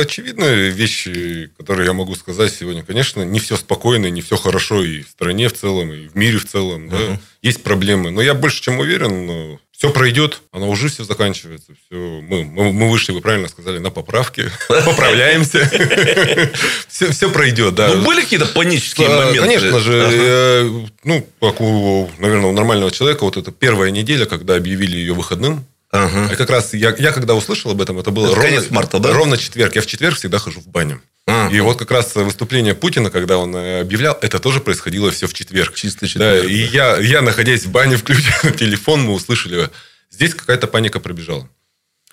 Очевидные 0.00 0.70
вещи, 0.70 1.50
которые 1.56 1.86
я 1.86 1.92
могу 1.92 2.14
сказать 2.14 2.52
сегодня. 2.52 2.84
Конечно, 2.84 3.22
не 3.22 3.40
все 3.40 3.56
спокойно, 3.56 4.06
не 4.10 4.20
все 4.20 4.36
хорошо 4.36 4.82
и 4.82 5.02
в 5.02 5.08
стране 5.08 5.48
в 5.48 5.54
целом, 5.54 5.92
и 5.92 6.08
в 6.08 6.14
мире 6.14 6.38
в 6.38 6.46
целом. 6.46 6.88
Да? 6.88 6.96
Uh-huh. 6.96 7.18
Есть 7.42 7.62
проблемы. 7.62 8.10
Но 8.10 8.20
я 8.20 8.34
больше 8.34 8.62
чем 8.62 8.78
уверен, 8.78 9.58
все 9.76 9.90
пройдет, 9.90 10.40
оно 10.52 10.70
уже 10.70 10.88
все 10.88 11.04
заканчивается. 11.04 11.72
Все, 11.86 11.96
мы, 11.96 12.44
мы, 12.44 12.72
мы 12.72 12.90
вышли, 12.90 13.12
вы 13.12 13.20
правильно 13.20 13.46
сказали, 13.48 13.78
на 13.78 13.90
поправки. 13.90 14.50
Поправляемся. 14.68 15.58
Все, 16.88 17.12
все 17.12 17.30
пройдет, 17.30 17.74
да. 17.74 17.88
Ну, 17.88 18.04
были 18.04 18.22
какие-то 18.22 18.46
панические 18.46 19.08
моменты? 19.08 19.40
Конечно 19.40 19.80
же. 19.80 20.88
Ну, 21.04 21.26
как 21.40 21.60
у, 21.60 22.10
наверное, 22.18 22.46
у 22.46 22.52
нормального 22.52 22.90
человека, 22.90 23.24
вот 23.24 23.36
эта 23.36 23.52
первая 23.52 23.90
неделя, 23.90 24.24
когда 24.24 24.54
объявили 24.54 24.96
ее 24.96 25.12
выходным, 25.12 25.66
Ага. 25.90 26.32
И 26.32 26.36
как 26.36 26.50
раз 26.50 26.74
я, 26.74 26.94
я 26.98 27.12
когда 27.12 27.34
услышал 27.34 27.70
об 27.70 27.80
этом, 27.80 27.98
это 27.98 28.10
было 28.10 28.26
это 28.26 28.36
ровно, 28.36 28.62
марта, 28.70 28.98
да? 28.98 29.12
ровно 29.12 29.38
четверг. 29.38 29.74
Я 29.76 29.82
в 29.82 29.86
четверг 29.86 30.16
всегда 30.16 30.38
хожу 30.38 30.60
в 30.60 30.66
баню. 30.66 31.00
А. 31.26 31.48
И 31.52 31.60
вот 31.60 31.78
как 31.78 31.90
раз 31.90 32.14
выступление 32.14 32.74
Путина, 32.74 33.10
когда 33.10 33.38
он 33.38 33.54
э, 33.54 33.80
объявлял, 33.80 34.16
это 34.20 34.38
тоже 34.38 34.60
происходило 34.60 35.10
все 35.10 35.26
в 35.26 35.34
четверг. 35.34 35.74
Чисто 35.74 36.06
четверг. 36.06 36.42
Да, 36.42 36.48
и 36.48 36.56
я, 36.56 36.98
я, 36.98 37.22
находясь 37.22 37.64
в 37.64 37.70
бане, 37.70 37.96
включил 37.98 38.52
телефон, 38.52 39.02
мы 39.02 39.12
услышали, 39.12 39.70
здесь 40.10 40.34
какая-то 40.34 40.66
паника 40.66 41.00
пробежала. 41.00 41.48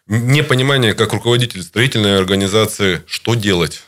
Непонимание, 0.08 0.94
как 0.94 1.13
руководитель 1.13 1.63
строительной 1.63 2.18
организации, 2.18 3.03
что 3.08 3.36
делать 3.36 3.84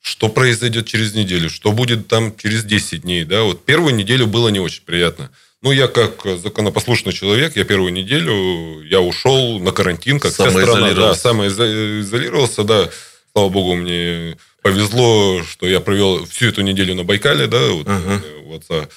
что 0.00 0.28
произойдет 0.28 0.86
через 0.86 1.12
неделю, 1.12 1.50
что 1.50 1.72
будет 1.72 2.08
там 2.08 2.34
через 2.36 2.64
10 2.64 3.02
дней. 3.02 3.24
Да? 3.24 3.42
Вот 3.42 3.64
первую 3.64 3.94
неделю 3.94 4.26
было 4.26 4.48
не 4.48 4.60
очень 4.60 4.82
приятно. 4.84 5.30
Ну, 5.60 5.72
я 5.72 5.88
как 5.88 6.24
законопослушный 6.24 7.12
человек, 7.12 7.56
я 7.56 7.64
первую 7.64 7.92
неделю, 7.92 8.82
я 8.84 9.00
ушел 9.00 9.58
на 9.58 9.72
карантин, 9.72 10.20
как 10.20 10.32
вся 10.32 10.50
страна. 10.50 10.92
Да, 10.94 11.14
самоизолировался, 11.14 12.62
да. 12.62 12.88
Слава 13.32 13.48
богу, 13.48 13.74
мне 13.74 14.36
повезло, 14.62 15.42
что 15.42 15.66
я 15.66 15.80
провел 15.80 16.24
всю 16.26 16.46
эту 16.46 16.62
неделю 16.62 16.94
на 16.94 17.04
Байкале, 17.04 17.46
да, 17.46 17.68
вот 17.70 17.86
uh-huh. 17.86 18.44
у 18.46 18.54
отца 18.54 18.88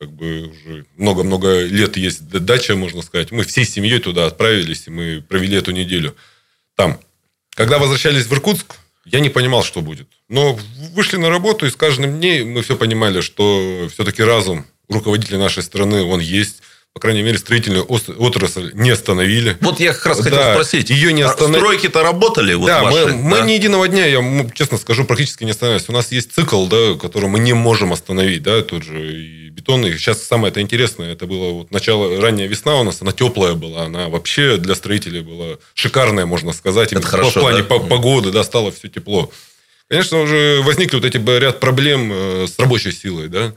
как 0.00 0.12
бы 0.12 0.48
уже 0.48 0.84
много-много 0.96 1.64
лет 1.64 1.96
есть 1.96 2.28
дача, 2.28 2.76
можно 2.76 3.02
сказать. 3.02 3.30
Мы 3.30 3.44
всей 3.44 3.64
семьей 3.64 4.00
туда 4.00 4.26
отправились, 4.26 4.86
и 4.86 4.90
мы 4.90 5.24
провели 5.26 5.56
эту 5.56 5.70
неделю 5.70 6.14
там. 6.76 7.00
Когда 7.54 7.78
возвращались 7.78 8.26
в 8.26 8.32
Иркутск, 8.32 8.76
я 9.04 9.20
не 9.20 9.30
понимал, 9.30 9.62
что 9.62 9.80
будет. 9.80 10.08
Но 10.28 10.58
вышли 10.92 11.16
на 11.16 11.28
работу, 11.28 11.66
и 11.66 11.70
с 11.70 11.76
каждым 11.76 12.18
днем 12.18 12.50
мы 12.50 12.62
все 12.62 12.76
понимали, 12.76 13.20
что 13.20 13.88
все-таки 13.92 14.22
разум 14.22 14.66
руководителя 14.88 15.38
нашей 15.38 15.62
страны, 15.62 16.02
он 16.02 16.20
есть. 16.20 16.62
По 16.94 17.00
крайней 17.00 17.22
мере, 17.22 17.38
строительную 17.38 17.84
отрасль 17.86 18.70
не 18.72 18.90
остановили. 18.90 19.56
Вот 19.60 19.80
я 19.80 19.92
как 19.92 20.06
раз 20.06 20.18
хотел 20.18 20.38
да, 20.38 20.52
спросить. 20.52 20.90
Ее 20.90 21.12
не 21.12 21.22
остановили. 21.22 21.58
Стройки-то 21.58 22.04
работали? 22.04 22.54
Вот 22.54 22.66
да, 22.68 22.84
ваши, 22.84 23.06
мы, 23.08 23.10
да, 23.10 23.16
мы 23.16 23.48
ни 23.48 23.54
единого 23.54 23.88
дня, 23.88 24.06
я 24.06 24.48
честно 24.54 24.78
скажу, 24.78 25.04
практически 25.04 25.42
не 25.42 25.50
остановились. 25.50 25.88
У 25.88 25.92
нас 25.92 26.12
есть 26.12 26.32
цикл, 26.32 26.66
да, 26.66 26.94
который 26.94 27.28
мы 27.28 27.40
не 27.40 27.52
можем 27.52 27.92
остановить. 27.92 28.44
Да, 28.44 28.62
тот 28.62 28.84
же 28.84 29.12
и 29.12 29.48
бетонный. 29.48 29.98
Сейчас 29.98 30.22
самое 30.22 30.52
это 30.52 30.60
интересное, 30.60 31.12
это 31.12 31.26
было 31.26 31.50
вот 31.50 31.72
начало, 31.72 32.20
ранняя 32.20 32.46
весна 32.46 32.76
у 32.76 32.84
нас, 32.84 33.02
она 33.02 33.10
теплая 33.10 33.54
была. 33.54 33.86
Она 33.86 34.08
вообще 34.08 34.56
для 34.56 34.76
строителей 34.76 35.22
была 35.22 35.56
шикарная, 35.74 36.26
можно 36.26 36.52
сказать. 36.52 36.92
Это 36.92 37.02
хорошо, 37.02 37.40
в 37.40 37.42
плане 37.42 37.64
да? 37.64 37.78
погоды, 37.80 38.30
да, 38.30 38.44
стало 38.44 38.70
все 38.70 38.88
тепло. 38.88 39.32
Конечно, 39.88 40.20
уже 40.20 40.62
возникли 40.62 40.94
вот 40.94 41.04
эти 41.04 41.18
ряд 41.40 41.58
проблем 41.58 42.12
э, 42.12 42.46
с 42.46 42.56
рабочей 42.56 42.92
силой, 42.92 43.26
да 43.26 43.52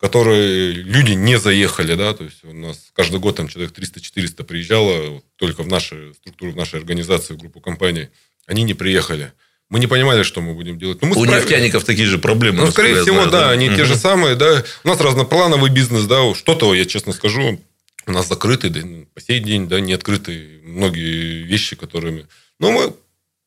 которые 0.00 0.72
люди 0.72 1.12
не 1.12 1.38
заехали, 1.38 1.94
да, 1.94 2.14
то 2.14 2.24
есть 2.24 2.42
у 2.42 2.54
нас 2.54 2.90
каждый 2.94 3.20
год 3.20 3.36
там 3.36 3.48
человек 3.48 3.72
300-400 3.76 4.44
приезжало 4.44 5.22
только 5.36 5.62
в 5.62 5.68
наши 5.68 6.14
структуры, 6.14 6.52
в 6.52 6.56
нашей 6.56 6.78
организации, 6.78 7.34
в 7.34 7.36
группу 7.36 7.60
компаний, 7.60 8.08
они 8.46 8.62
не 8.62 8.72
приехали. 8.72 9.32
Мы 9.68 9.78
не 9.78 9.86
понимали, 9.86 10.22
что 10.22 10.40
мы 10.40 10.54
будем 10.54 10.78
делать. 10.78 11.00
Но 11.00 11.08
мы 11.08 11.16
У 11.16 11.22
справились. 11.22 11.44
нефтяников 11.44 11.84
такие 11.84 12.08
же 12.08 12.18
проблемы. 12.18 12.64
Ну, 12.64 12.70
скорее 12.72 13.02
всего, 13.02 13.16
знаю, 13.16 13.30
да, 13.30 13.40
да, 13.40 13.50
они 13.50 13.68
угу. 13.68 13.76
те 13.76 13.84
же 13.84 13.94
самые, 13.94 14.34
да. 14.34 14.64
У 14.84 14.88
нас 14.88 15.00
разноплановый 15.00 15.70
бизнес, 15.70 16.04
да, 16.06 16.34
что-то, 16.34 16.74
я 16.74 16.86
честно 16.86 17.12
скажу, 17.12 17.60
у 18.06 18.12
нас 18.12 18.26
закрытый, 18.26 18.70
да, 18.70 18.80
по 19.14 19.20
сей 19.20 19.38
день, 19.38 19.68
да, 19.68 19.80
не 19.80 19.92
открытые 19.92 20.62
многие 20.64 21.42
вещи, 21.42 21.76
которыми... 21.76 22.26
Но 22.58 22.72
мы... 22.72 22.94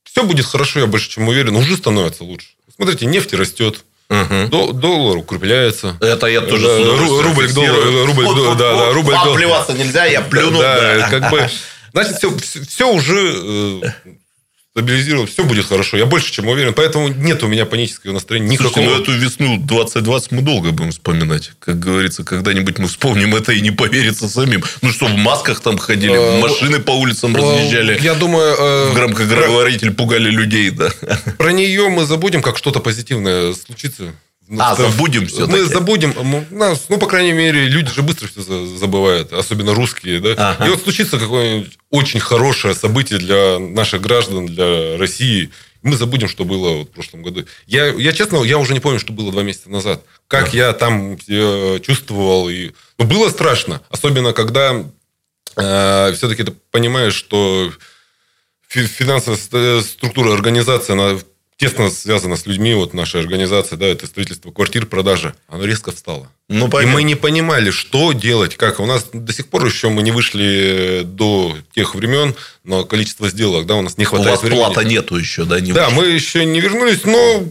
Все 0.04 0.24
будет 0.24 0.46
хорошо, 0.46 0.82
я 0.82 0.86
больше 0.86 1.10
чем 1.10 1.28
уверен, 1.28 1.56
уже 1.56 1.78
становится 1.78 2.24
лучше. 2.24 2.50
Смотрите, 2.76 3.08
нефть 3.08 3.34
растет, 3.34 3.84
Угу. 4.10 4.74
Доллар 4.74 5.18
укрепляется. 5.18 5.98
Это 6.00 6.28
я 6.28 6.42
тоже 6.42 6.68
да, 6.68 7.24
рубль 7.24 7.50
к 7.50 7.54
доллару. 7.54 8.06
Рубль, 8.06 8.26
вот, 8.26 8.58
да, 8.58 8.76
да, 8.76 8.94
рубль 8.94 9.16
к 9.16 9.34
Плеваться 9.34 9.74
нельзя, 9.74 10.06
я 10.06 10.22
плюнул. 10.22 10.62
Да, 10.62 10.98
да. 10.98 11.10
как 11.10 11.32
бы, 11.32 11.50
значит, 11.94 12.18
все, 12.18 12.38
все 12.68 12.92
уже 12.92 13.94
стабилизировалось, 14.76 15.32
все 15.32 15.44
будет 15.44 15.66
хорошо. 15.66 15.98
Я 15.98 16.08
больше 16.08 16.32
чем 16.32 16.48
уверен. 16.48 16.74
Поэтому 16.74 17.08
нет 17.08 17.44
у 17.44 17.48
меня 17.48 17.66
панического 17.66 18.12
настроения 18.14 18.50
никакого. 18.50 18.74
Слушайте, 18.74 18.96
ну 18.96 19.02
эту 19.02 19.12
весну 19.12 19.58
2020 19.58 20.32
мы 20.32 20.42
долго 20.42 20.72
будем 20.72 20.92
вспоминать. 20.92 21.52
Как 21.60 21.80
говорится, 21.80 22.24
когда-нибудь 22.24 22.80
мы 22.80 22.88
вспомним 22.88 23.36
это 23.36 23.52
и 23.52 23.62
не 23.62 23.70
поверится 23.70 24.28
самим. 24.28 24.64
Ну 24.82 24.90
что, 24.90 25.06
в 25.06 25.16
масках 25.16 25.62
там 25.62 25.78
ходили, 25.78 26.16
а, 26.16 26.40
машины 26.42 26.80
по 26.80 26.92
улицам 26.92 27.36
разъезжали. 27.36 28.00
Я 28.02 28.16
думаю... 28.16 28.56
Э, 28.58 28.90
в 28.92 28.96
громкоговоритель 28.96 29.92
пугали 29.92 30.32
людей, 30.32 30.72
да. 30.72 30.90
Про 31.38 31.52
нее 31.52 31.90
мы 31.90 32.06
забудем, 32.06 32.42
как 32.42 32.58
что-то 32.58 32.80
позитивное 32.80 33.54
случится. 33.54 34.14
Ну, 34.48 34.62
а, 34.62 34.76
забудем 34.76 35.26
все 35.28 35.48
Мы 35.48 35.64
забудем. 35.66 36.14
Нас, 36.52 36.86
ну, 36.90 36.98
по 36.98 37.08
крайней 37.08 37.32
мере, 37.32 37.66
люди 37.68 37.92
же 37.92 38.02
быстро 38.02 38.28
все 38.28 38.42
забывают. 38.42 39.32
Особенно 39.32 39.74
русские. 39.74 40.20
Да? 40.20 40.34
Ага. 40.38 40.66
И 40.66 40.70
вот 40.70 40.84
случится 40.84 41.18
какое-нибудь 41.18 41.78
очень 41.90 42.20
хорошее 42.20 42.74
событие 42.76 43.20
для 43.20 43.60
наших 43.60 44.02
граждан, 44.02 44.48
для 44.48 44.98
России. 44.98 45.50
Мы 45.82 45.96
забудем, 45.96 46.28
что 46.28 46.46
было 46.46 46.78
вот 46.78 46.90
в 46.90 46.92
прошлом 46.92 47.24
году. 47.24 47.46
Я, 47.68 47.88
я 47.88 48.12
честно, 48.14 48.44
я 48.44 48.58
уже 48.58 48.74
не 48.74 48.80
помню, 48.80 49.00
что 49.00 49.14
было 49.14 49.32
два 49.32 49.44
месяца 49.44 49.70
назад. 49.70 50.04
Как 50.28 50.50
ага. 50.50 50.58
я 50.58 50.74
там 50.74 51.18
э, 51.28 51.80
чувствовал. 51.82 52.50
И... 52.50 52.72
Ну, 52.98 53.06
было 53.06 53.30
страшно. 53.30 53.82
Особенно, 53.90 54.34
когда 54.34 54.84
э, 55.56 56.14
все-таки 56.14 56.44
ты 56.44 56.52
понимаешь, 56.72 57.16
что 57.16 57.72
финансовая 58.68 59.82
структура 59.82 60.34
организации, 60.34 60.94
она 60.94 61.20
тесно 61.58 61.90
связано 61.90 62.36
с 62.36 62.46
людьми, 62.46 62.74
вот 62.74 62.94
наша 62.94 63.20
организация, 63.20 63.78
да, 63.78 63.86
это 63.86 64.08
строительство 64.08 64.52
квартир, 64.52 64.86
продажа, 64.86 65.36
оно 65.48 65.66
резко 65.66 65.92
встало. 65.92 66.30
Ну, 66.50 66.68
и 66.80 66.86
мы 66.86 67.04
не 67.04 67.16
понимали, 67.16 67.72
что 67.72 68.14
делать, 68.14 68.56
как. 68.56 68.80
У 68.80 68.86
нас 68.86 69.08
до 69.14 69.34
сих 69.34 69.48
пор 69.48 69.66
еще 69.66 69.90
мы 69.90 70.04
не 70.04 70.12
вышли 70.12 71.02
до 71.04 71.58
тех 71.74 71.96
времен, 71.96 72.36
но 72.64 72.84
количество 72.86 73.30
сделок, 73.30 73.66
да, 73.66 73.76
у 73.76 73.82
нас 73.82 73.98
не 73.98 74.06
хватает 74.06 74.30
у 74.30 74.32
вас 74.32 74.44
времени. 74.44 74.60
плата 74.60 74.84
нету 74.84 75.16
еще, 75.18 75.46
да? 75.46 75.60
Не 75.60 75.72
да, 75.72 75.90
вышли. 75.90 76.00
мы 76.00 76.08
еще 76.08 76.46
не 76.46 76.60
вернулись, 76.60 77.06
но, 77.06 77.46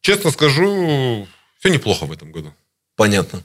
честно 0.00 0.30
скажу, 0.30 1.26
все 1.60 1.68
неплохо 1.68 2.06
в 2.06 2.12
этом 2.12 2.32
году. 2.32 2.52
Понятно. 2.96 3.42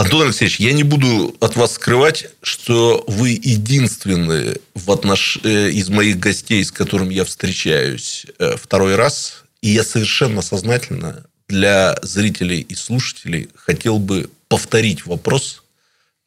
Антон 0.00 0.22
Алексеевич, 0.22 0.58
я 0.60 0.72
не 0.72 0.82
буду 0.82 1.36
от 1.40 1.56
вас 1.56 1.74
скрывать, 1.74 2.30
что 2.40 3.04
вы 3.06 3.32
единственный 3.32 4.58
в 4.74 4.90
отнош... 4.90 5.38
Э, 5.44 5.68
из 5.70 5.90
моих 5.90 6.18
гостей, 6.18 6.64
с 6.64 6.72
которым 6.72 7.10
я 7.10 7.26
встречаюсь 7.26 8.24
э, 8.38 8.56
второй 8.56 8.94
раз. 8.94 9.44
И 9.60 9.68
я 9.68 9.84
совершенно 9.84 10.40
сознательно 10.40 11.26
для 11.50 11.98
зрителей 12.00 12.62
и 12.62 12.74
слушателей 12.74 13.50
хотел 13.54 13.98
бы 13.98 14.30
повторить 14.48 15.04
вопрос, 15.04 15.62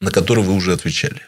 на 0.00 0.12
который 0.12 0.44
вы 0.44 0.52
уже 0.52 0.72
отвечали. 0.72 1.22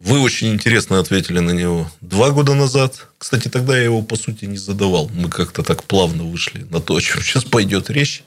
Вы 0.00 0.18
очень 0.18 0.52
интересно 0.52 0.98
ответили 0.98 1.38
на 1.38 1.52
него 1.52 1.88
два 2.00 2.30
года 2.30 2.54
назад. 2.54 3.06
Кстати, 3.18 3.46
тогда 3.46 3.76
я 3.76 3.84
его, 3.84 4.02
по 4.02 4.16
сути, 4.16 4.46
не 4.46 4.58
задавал. 4.58 5.08
Мы 5.14 5.30
как-то 5.30 5.62
так 5.62 5.84
плавно 5.84 6.24
вышли 6.24 6.66
на 6.70 6.80
то, 6.80 6.96
о 6.96 7.00
чем 7.00 7.22
сейчас 7.22 7.44
пойдет 7.44 7.88
речь. 7.88 8.24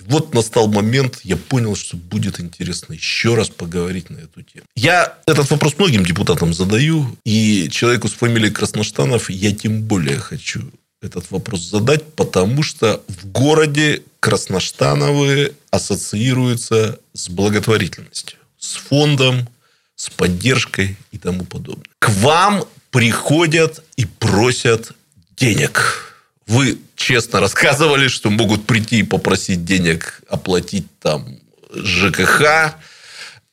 И 0.00 0.04
вот 0.10 0.34
настал 0.34 0.68
момент, 0.68 1.20
я 1.24 1.36
понял, 1.36 1.76
что 1.76 1.96
будет 1.96 2.40
интересно 2.40 2.94
еще 2.94 3.34
раз 3.34 3.48
поговорить 3.48 4.10
на 4.10 4.18
эту 4.18 4.42
тему. 4.42 4.64
Я 4.76 5.18
этот 5.26 5.50
вопрос 5.50 5.78
многим 5.78 6.04
депутатам 6.04 6.54
задаю, 6.54 7.16
и 7.24 7.68
человеку 7.70 8.08
с 8.08 8.12
фамилией 8.12 8.52
Красноштанов 8.52 9.30
я 9.30 9.54
тем 9.54 9.82
более 9.82 10.18
хочу 10.18 10.70
этот 11.00 11.30
вопрос 11.30 11.60
задать, 11.60 12.04
потому 12.14 12.62
что 12.62 13.02
в 13.08 13.26
городе 13.30 14.02
Красноштановы 14.20 15.54
ассоциируются 15.70 16.98
с 17.12 17.28
благотворительностью, 17.28 18.38
с 18.58 18.74
фондом, 18.74 19.48
с 19.94 20.10
поддержкой 20.10 20.96
и 21.12 21.18
тому 21.18 21.44
подобное. 21.44 21.86
К 21.98 22.08
вам 22.10 22.64
приходят 22.90 23.84
и 23.96 24.06
просят 24.06 24.92
денег 25.36 26.07
вы 26.48 26.78
честно 26.96 27.40
рассказывали, 27.40 28.08
что 28.08 28.30
могут 28.30 28.66
прийти 28.66 29.00
и 29.00 29.02
попросить 29.04 29.64
денег 29.64 30.22
оплатить 30.28 30.86
там 30.98 31.38
ЖКХ, 31.72 32.74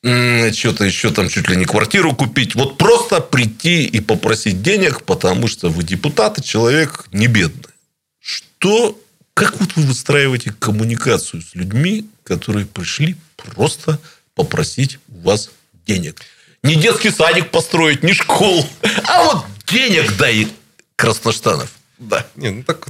что-то 0.01 0.86
еще 0.86 1.12
там 1.12 1.27
чуть 1.27 1.49
ли 1.49 1.58
не 1.58 1.65
квартиру 1.65 2.15
купить. 2.15 2.55
Вот 2.55 2.77
просто 2.77 3.19
прийти 3.19 3.86
и 3.86 3.99
попросить 3.99 4.62
денег, 4.62 5.03
потому 5.03 5.47
что 5.47 5.69
вы 5.69 5.84
депутат 5.84 6.39
и 6.39 6.43
человек 6.43 7.05
не 7.12 7.27
бедный. 7.27 7.73
Что, 8.21 8.97
как 9.34 9.60
вот 9.60 9.69
вы 9.75 9.84
выстраиваете 9.84 10.53
коммуникацию 10.58 11.41
с 11.41 11.53
людьми, 11.53 12.08
которые 12.23 12.65
пришли 12.65 13.17
просто 13.36 13.99
попросить 14.36 14.99
у 15.10 15.19
вас 15.27 15.49
денег? 15.86 16.21
Не 16.63 16.75
детский 16.75 17.12
садик 17.12 17.51
построить, 17.51 18.03
не 18.03 18.13
школу, 18.13 18.65
а 19.03 19.23
вот 19.23 19.45
денег 19.67 20.15
дай 20.17 20.47
Красноштанов. 20.95 21.74
Да. 21.97 22.25
Не, 22.36 22.51
ну 22.51 22.63
так 22.63 22.88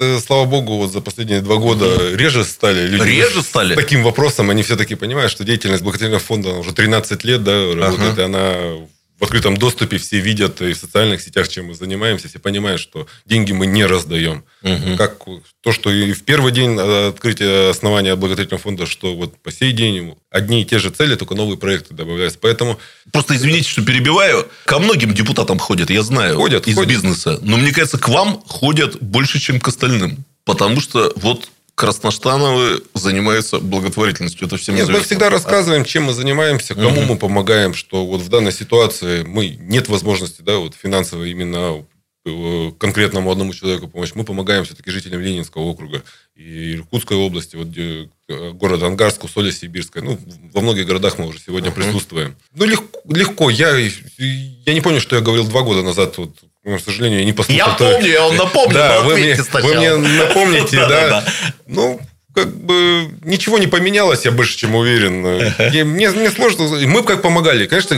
э, 0.00 0.18
слава 0.18 0.44
богу, 0.44 0.76
вот 0.76 0.92
за 0.92 1.00
последние 1.00 1.40
два 1.40 1.56
года 1.56 2.14
реже 2.14 2.44
стали 2.44 2.86
люди. 2.86 3.02
Реже 3.02 3.42
стали? 3.42 3.74
С 3.74 3.76
таким 3.76 4.02
вопросом 4.02 4.50
они 4.50 4.62
все-таки 4.62 4.94
понимают, 4.94 5.30
что 5.30 5.44
деятельность 5.44 5.82
благотворительного 5.82 6.24
фонда 6.24 6.50
уже 6.50 6.72
13 6.72 7.24
лет 7.24 7.44
да, 7.44 7.74
работает, 7.74 8.12
ага. 8.12 8.22
и 8.22 8.24
она 8.24 8.86
в 9.20 9.24
открытом 9.24 9.56
доступе 9.56 9.98
все 9.98 10.18
видят 10.18 10.62
и 10.62 10.72
в 10.72 10.76
социальных 10.76 11.20
сетях, 11.20 11.46
чем 11.48 11.66
мы 11.66 11.74
занимаемся, 11.74 12.28
все 12.28 12.38
понимают, 12.38 12.80
что 12.80 13.06
деньги 13.26 13.52
мы 13.52 13.66
не 13.66 13.84
раздаем. 13.84 14.44
Угу. 14.62 14.96
Как 14.96 15.18
то, 15.60 15.72
что 15.72 15.90
и 15.90 16.12
в 16.12 16.22
первый 16.24 16.52
день 16.52 16.78
открытия 16.78 17.70
основания 17.70 18.16
благотворительного 18.16 18.62
фонда, 18.62 18.86
что 18.86 19.14
вот 19.14 19.36
по 19.42 19.52
сей 19.52 19.72
день 19.72 20.14
одни 20.30 20.62
и 20.62 20.64
те 20.64 20.78
же 20.78 20.88
цели, 20.88 21.16
только 21.16 21.34
новые 21.34 21.58
проекты 21.58 21.92
добавляются. 21.92 22.38
Поэтому... 22.40 22.78
Просто 23.12 23.36
извините, 23.36 23.68
что 23.68 23.84
перебиваю. 23.84 24.48
Ко 24.64 24.78
многим 24.78 25.12
депутатам 25.12 25.58
ходят, 25.58 25.90
я 25.90 26.02
знаю, 26.02 26.36
ходят, 26.36 26.66
из 26.66 26.74
ходят. 26.74 26.90
бизнеса. 26.90 27.38
Но 27.42 27.58
мне 27.58 27.72
кажется, 27.72 27.98
к 27.98 28.08
вам 28.08 28.42
ходят 28.46 28.96
больше, 29.02 29.38
чем 29.38 29.60
к 29.60 29.68
остальным. 29.68 30.24
Потому 30.44 30.80
что 30.80 31.12
вот 31.16 31.50
Красноштановы 31.80 32.82
занимаются 32.92 33.58
благотворительностью. 33.58 34.46
Это 34.46 34.58
всем 34.58 34.74
Нет, 34.74 34.84
известно. 34.84 35.00
мы 35.00 35.06
всегда 35.06 35.30
рассказываем, 35.30 35.86
чем 35.86 36.04
мы 36.04 36.12
занимаемся, 36.12 36.74
кому 36.74 37.00
угу. 37.00 37.14
мы 37.14 37.16
помогаем, 37.16 37.72
что 37.72 38.04
вот 38.04 38.20
в 38.20 38.28
данной 38.28 38.52
ситуации 38.52 39.22
мы 39.22 39.48
нет 39.48 39.88
возможности, 39.88 40.42
да, 40.42 40.58
вот 40.58 40.74
финансово 40.74 41.24
именно 41.24 41.82
э, 42.26 42.72
конкретному 42.78 43.30
одному 43.30 43.54
человеку 43.54 43.88
помочь. 43.88 44.14
Мы 44.14 44.24
помогаем 44.24 44.64
все-таки 44.64 44.90
жителям 44.90 45.22
Ленинского 45.22 45.62
округа 45.62 46.02
и 46.36 46.74
Иркутской 46.74 47.16
области, 47.16 47.56
вот 47.56 47.68
э, 47.74 48.08
города 48.52 48.86
Ангарск, 48.86 49.24
Усолье 49.24 49.50
Сибирская. 49.50 50.02
Ну, 50.02 50.18
во 50.52 50.60
многих 50.60 50.86
городах 50.86 51.16
мы 51.16 51.28
уже 51.28 51.38
сегодня 51.38 51.70
uh-huh. 51.70 51.74
присутствуем. 51.74 52.36
Ну, 52.54 52.66
легко, 52.66 53.00
легко. 53.08 53.48
Я, 53.48 53.74
я 53.78 54.74
не 54.74 54.82
помню, 54.82 55.00
что 55.00 55.16
я 55.16 55.22
говорил 55.22 55.46
два 55.46 55.62
года 55.62 55.82
назад 55.82 56.18
вот, 56.18 56.36
ну, 56.64 56.78
к 56.78 56.80
сожалению, 56.80 57.20
я 57.20 57.24
не 57.24 57.32
послушал. 57.32 57.68
Я 57.68 57.74
помню, 57.74 58.08
я 58.08 58.22
вам 58.22 58.36
напомню, 58.36 58.74
да, 58.74 59.00
вы 59.00 59.14
мне, 59.14 59.36
вы 59.36 59.74
мне 59.74 59.96
напомните, 59.96 60.76
да. 60.88 61.24
Ну, 61.66 62.00
как 62.34 62.54
бы 62.54 63.10
ничего 63.24 63.58
не 63.58 63.66
поменялось, 63.66 64.24
я 64.24 64.30
больше 64.30 64.56
чем 64.56 64.74
уверен. 64.74 65.22
мне, 65.88 66.10
мне 66.10 66.30
сложно... 66.30 66.64
Мы 66.86 67.02
как 67.02 67.22
помогали. 67.22 67.66
Конечно, 67.66 67.96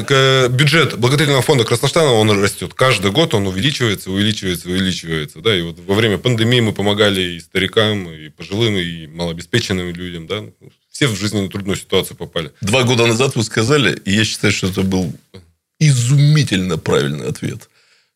бюджет 0.48 0.96
благотворительного 0.96 1.42
фонда 1.42 1.64
Красноштана, 1.64 2.12
он 2.12 2.42
растет. 2.42 2.72
Каждый 2.74 3.10
год 3.10 3.34
он 3.34 3.46
увеличивается, 3.46 4.10
увеличивается, 4.10 4.68
увеличивается. 4.68 5.40
Да? 5.40 5.54
И 5.54 5.62
вот 5.62 5.78
во 5.86 5.94
время 5.94 6.18
пандемии 6.18 6.60
мы 6.60 6.72
помогали 6.72 7.20
и 7.20 7.40
старикам, 7.40 8.10
и 8.10 8.28
пожилым, 8.30 8.76
и 8.76 9.06
малообеспеченным 9.08 9.92
людям. 9.92 10.26
Да? 10.26 10.44
Все 10.90 11.08
в 11.08 11.16
жизненную 11.16 11.50
трудную 11.50 11.76
ситуацию 11.76 12.16
попали. 12.16 12.52
Два 12.60 12.84
года 12.84 13.06
назад 13.06 13.34
вы 13.34 13.42
сказали, 13.42 13.98
и 14.04 14.12
я 14.12 14.24
считаю, 14.24 14.52
что 14.52 14.68
это 14.68 14.82
был 14.82 15.12
изумительно 15.78 16.78
правильный 16.78 17.28
ответ 17.28 17.68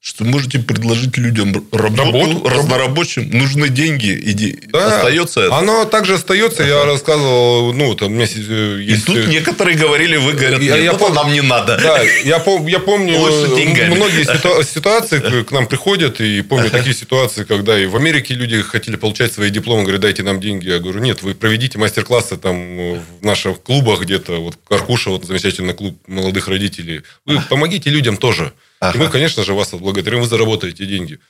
что 0.07 0.23
можете 0.23 0.61
предложить 0.61 1.17
людям 1.17 1.53
работу, 1.73 2.05
работу 2.05 2.49
разнорабочим, 2.49 3.29
нужны 3.29 3.69
деньги, 3.69 4.17
иди. 4.23 4.57
Да, 4.69 4.99
остается 4.99 5.41
это. 5.41 5.57
Оно 5.57 5.85
также 5.85 6.15
остается, 6.15 6.63
ага. 6.63 6.73
я 6.73 6.85
рассказывал, 6.85 7.73
ну, 7.73 7.93
там, 7.97 8.13
у 8.13 8.15
меня 8.15 8.25
есть... 8.25 8.37
И 8.39 9.05
тут 9.05 9.27
некоторые 9.27 9.77
говорили, 9.77 10.17
вы 10.17 10.35
говорят, 10.35 10.63
я, 10.63 10.77
я 10.77 10.93
пом... 10.93 11.13
нам 11.13 11.33
не 11.33 11.41
надо. 11.41 11.77
Да, 11.83 12.01
я, 12.25 12.39
пом... 12.39 12.69
я 12.69 12.79
помню, 12.79 13.19
многие 13.19 14.23
ситу... 14.33 14.63
ситуации 14.63 15.43
к 15.43 15.51
нам 15.51 15.67
приходят, 15.67 16.21
и 16.21 16.41
помню 16.43 16.67
ага. 16.67 16.79
такие 16.79 16.95
ситуации, 16.95 17.43
когда 17.43 17.77
и 17.77 17.87
в 17.87 17.97
Америке 17.97 18.35
люди 18.35 18.63
хотели 18.63 18.95
получать 18.95 19.33
свои 19.33 19.51
дипломы, 19.51 19.83
говорят, 19.83 20.03
дайте 20.03 20.23
нам 20.23 20.41
деньги. 20.41 20.69
Я 20.69 20.79
говорю, 20.79 21.01
нет, 21.01 21.25
вы 21.25 21.35
проведите 21.35 21.79
мастер-классы 21.79 22.37
там 22.37 23.01
в 23.01 23.25
наших 23.25 23.61
клубах 23.61 24.03
где-то, 24.03 24.41
вот 24.41 24.57
Каркуша, 24.69 25.11
вот 25.11 25.25
замечательный 25.25 25.75
клуб 25.75 25.99
молодых 26.07 26.47
родителей. 26.47 27.03
Вы 27.25 27.41
помогите 27.41 27.91
людям 27.91 28.19
тоже. 28.19 28.53
Ага. 28.89 28.99
И 28.99 29.03
мы, 29.03 29.11
конечно 29.11 29.45
же, 29.45 29.55
вас 29.55 29.73
отблагодарим, 29.73 30.21
вы 30.21 30.27
заработаете 30.27 30.87
деньги. 30.87 31.21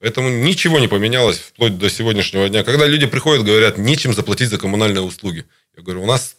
Поэтому 0.00 0.28
ничего 0.30 0.80
не 0.80 0.88
поменялось 0.88 1.38
вплоть 1.38 1.78
до 1.78 1.88
сегодняшнего 1.88 2.48
дня. 2.48 2.64
Когда 2.64 2.86
люди 2.86 3.06
приходят, 3.06 3.44
говорят, 3.44 3.78
нечем 3.78 4.14
заплатить 4.14 4.48
за 4.48 4.58
коммунальные 4.58 5.02
услуги. 5.02 5.44
Я 5.76 5.82
говорю, 5.82 6.02
у 6.02 6.06
нас 6.06 6.36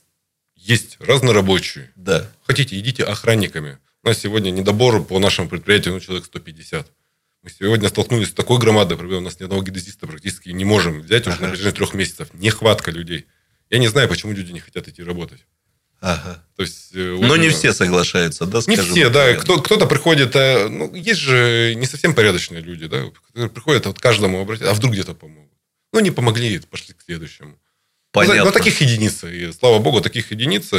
есть 0.56 0.98
разнорабочие. 1.00 1.92
Да. 1.96 2.30
Хотите, 2.46 2.78
идите 2.78 3.04
охранниками. 3.04 3.78
У 4.04 4.08
нас 4.10 4.20
сегодня 4.20 4.52
недобор 4.52 5.02
по 5.04 5.18
нашему 5.18 5.48
предприятию, 5.48 5.94
ну, 5.94 6.02
человек 6.02 6.26
150. 6.26 6.88
Мы 7.44 7.50
сегодня 7.50 7.88
столкнулись 7.90 8.30
с 8.30 8.34
такой 8.34 8.60
громадной 8.60 8.98
проблемой. 8.98 9.22
У 9.22 9.26
нас 9.26 9.40
ни 9.40 9.44
одного 9.46 9.64
гидезиста 9.64 10.08
практически 10.08 10.50
не 10.50 10.66
можем 10.66 11.02
взять 11.02 11.28
ага. 11.28 11.34
уже 11.34 11.42
на 11.42 11.50
протяжении 11.50 11.76
трех 11.76 11.94
месяцев. 11.94 12.30
Нехватка 12.34 12.92
людей. 12.92 13.28
Я 13.70 13.80
не 13.80 13.88
знаю, 13.88 14.10
почему 14.10 14.34
люди 14.34 14.52
не 14.52 14.60
хотят 14.60 14.88
идти 14.88 15.04
работать. 15.04 15.46
Ага. 16.06 16.44
То 16.58 16.63
есть, 16.63 16.89
э, 16.94 17.18
Но 17.22 17.38
не 17.38 17.48
все 17.48 17.72
соглашаются, 17.72 18.46
да? 18.46 18.60
Не 18.68 18.76
все, 18.76 19.10
да. 19.10 19.36
Кто, 19.36 19.62
кто-то 19.62 19.86
приходит, 19.86 20.36
э, 20.36 20.68
ну, 20.68 20.94
есть 20.94 21.22
же 21.22 21.76
не 21.78 21.86
совсем 21.86 22.13
порядочные 22.13 22.62
люди, 22.62 22.88
да, 22.88 23.06
которые 23.28 23.50
приходят, 23.50 23.86
вот 23.86 24.00
каждому 24.00 24.42
обратить, 24.42 24.68
а 24.68 24.74
вдруг 24.74 24.92
где-то 24.92 25.13
помогут. 25.13 25.54
Ну, 25.94 26.02
не 26.02 26.12
помогли, 26.12 26.60
пошли 26.60 26.94
к 26.94 27.02
следующему. 27.06 27.58
Понятно. 28.12 28.44
Но 28.44 28.52
таких 28.52 28.82
единиц. 28.82 29.24
И, 29.24 29.54
слава 29.54 29.80
богу, 29.80 30.02
таких 30.02 30.30
единиц. 30.32 30.72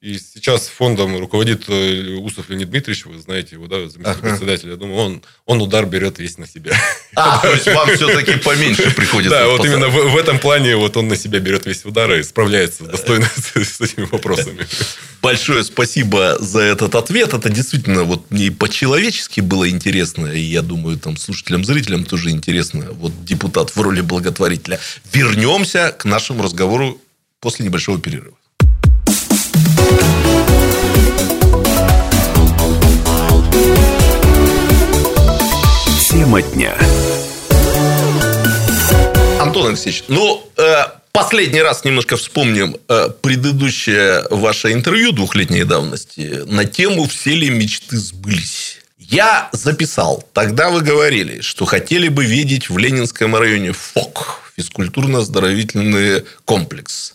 И 0.00 0.18
сейчас 0.18 0.66
фондом 0.68 1.18
руководит 1.18 1.68
э, 1.68 2.16
Усов 2.16 2.48
Леонид 2.48 2.70
Дмитриевич, 2.70 3.04
вы 3.04 3.18
знаете 3.18 3.56
его, 3.56 3.66
да, 3.66 3.86
заместитель 3.86 4.20
председателя. 4.22 4.70
Я 4.70 4.76
думаю, 4.78 4.96
он, 4.96 5.22
он 5.44 5.60
удар 5.60 5.84
берет 5.84 6.18
весь 6.18 6.38
на 6.38 6.46
себя. 6.46 6.72
А, 7.14 7.38
то 7.38 7.52
есть 7.52 7.66
вам 7.66 7.86
все-таки 7.94 8.38
поменьше 8.38 8.90
приходится. 8.96 9.38
Да, 9.38 9.48
вот 9.48 9.62
именно 9.62 9.88
в, 9.88 10.12
в 10.12 10.16
этом 10.16 10.38
плане 10.38 10.76
вот 10.76 10.96
он 10.96 11.08
на 11.08 11.16
себя 11.16 11.38
берет 11.38 11.66
весь 11.66 11.84
удар 11.84 12.14
и 12.14 12.22
справляется 12.22 12.84
достойно 12.84 13.28
с, 13.36 13.78
этими 13.78 14.06
вопросами. 14.06 14.66
Большое 15.20 15.64
спасибо 15.64 16.38
за 16.40 16.60
этот 16.60 16.94
ответ. 16.94 17.34
Это 17.34 17.50
действительно 17.50 18.04
вот 18.04 18.30
мне 18.30 18.46
и 18.46 18.50
по-человечески 18.50 19.42
было 19.42 19.68
интересно, 19.68 20.28
и 20.28 20.40
я 20.40 20.62
думаю, 20.62 20.98
там 20.98 21.18
слушателям, 21.18 21.62
зрителям 21.62 22.06
тоже 22.06 22.30
интересно. 22.30 22.86
Вот 22.92 23.26
депутат 23.26 23.76
в 23.76 23.78
роли 23.78 24.00
благотворителя. 24.00 24.80
Вернемся 25.12 25.94
к 25.98 26.06
нашему 26.06 26.42
разговору 26.42 26.98
после 27.40 27.66
небольшого 27.66 28.00
перерыва. 28.00 28.39
Тема 36.20 36.42
дня. 36.42 36.76
Антон 39.40 39.68
Алексеевич, 39.68 40.04
ну, 40.08 40.46
э, 40.58 40.84
последний 41.12 41.62
раз 41.62 41.82
немножко 41.82 42.18
вспомним 42.18 42.76
э, 42.88 43.08
предыдущее 43.22 44.24
ваше 44.28 44.72
интервью 44.72 45.12
двухлетней 45.12 45.64
давности 45.64 46.42
на 46.44 46.66
тему 46.66 47.08
«Все 47.08 47.34
ли 47.34 47.48
мечты 47.48 47.96
сбылись?». 47.96 48.80
Я 48.98 49.48
записал. 49.52 50.22
Тогда 50.34 50.68
вы 50.68 50.82
говорили, 50.82 51.40
что 51.40 51.64
хотели 51.64 52.08
бы 52.08 52.26
видеть 52.26 52.68
в 52.68 52.76
Ленинском 52.76 53.34
районе 53.34 53.72
ФОК, 53.72 54.42
физкультурно-оздоровительный 54.58 56.26
комплекс. 56.44 57.14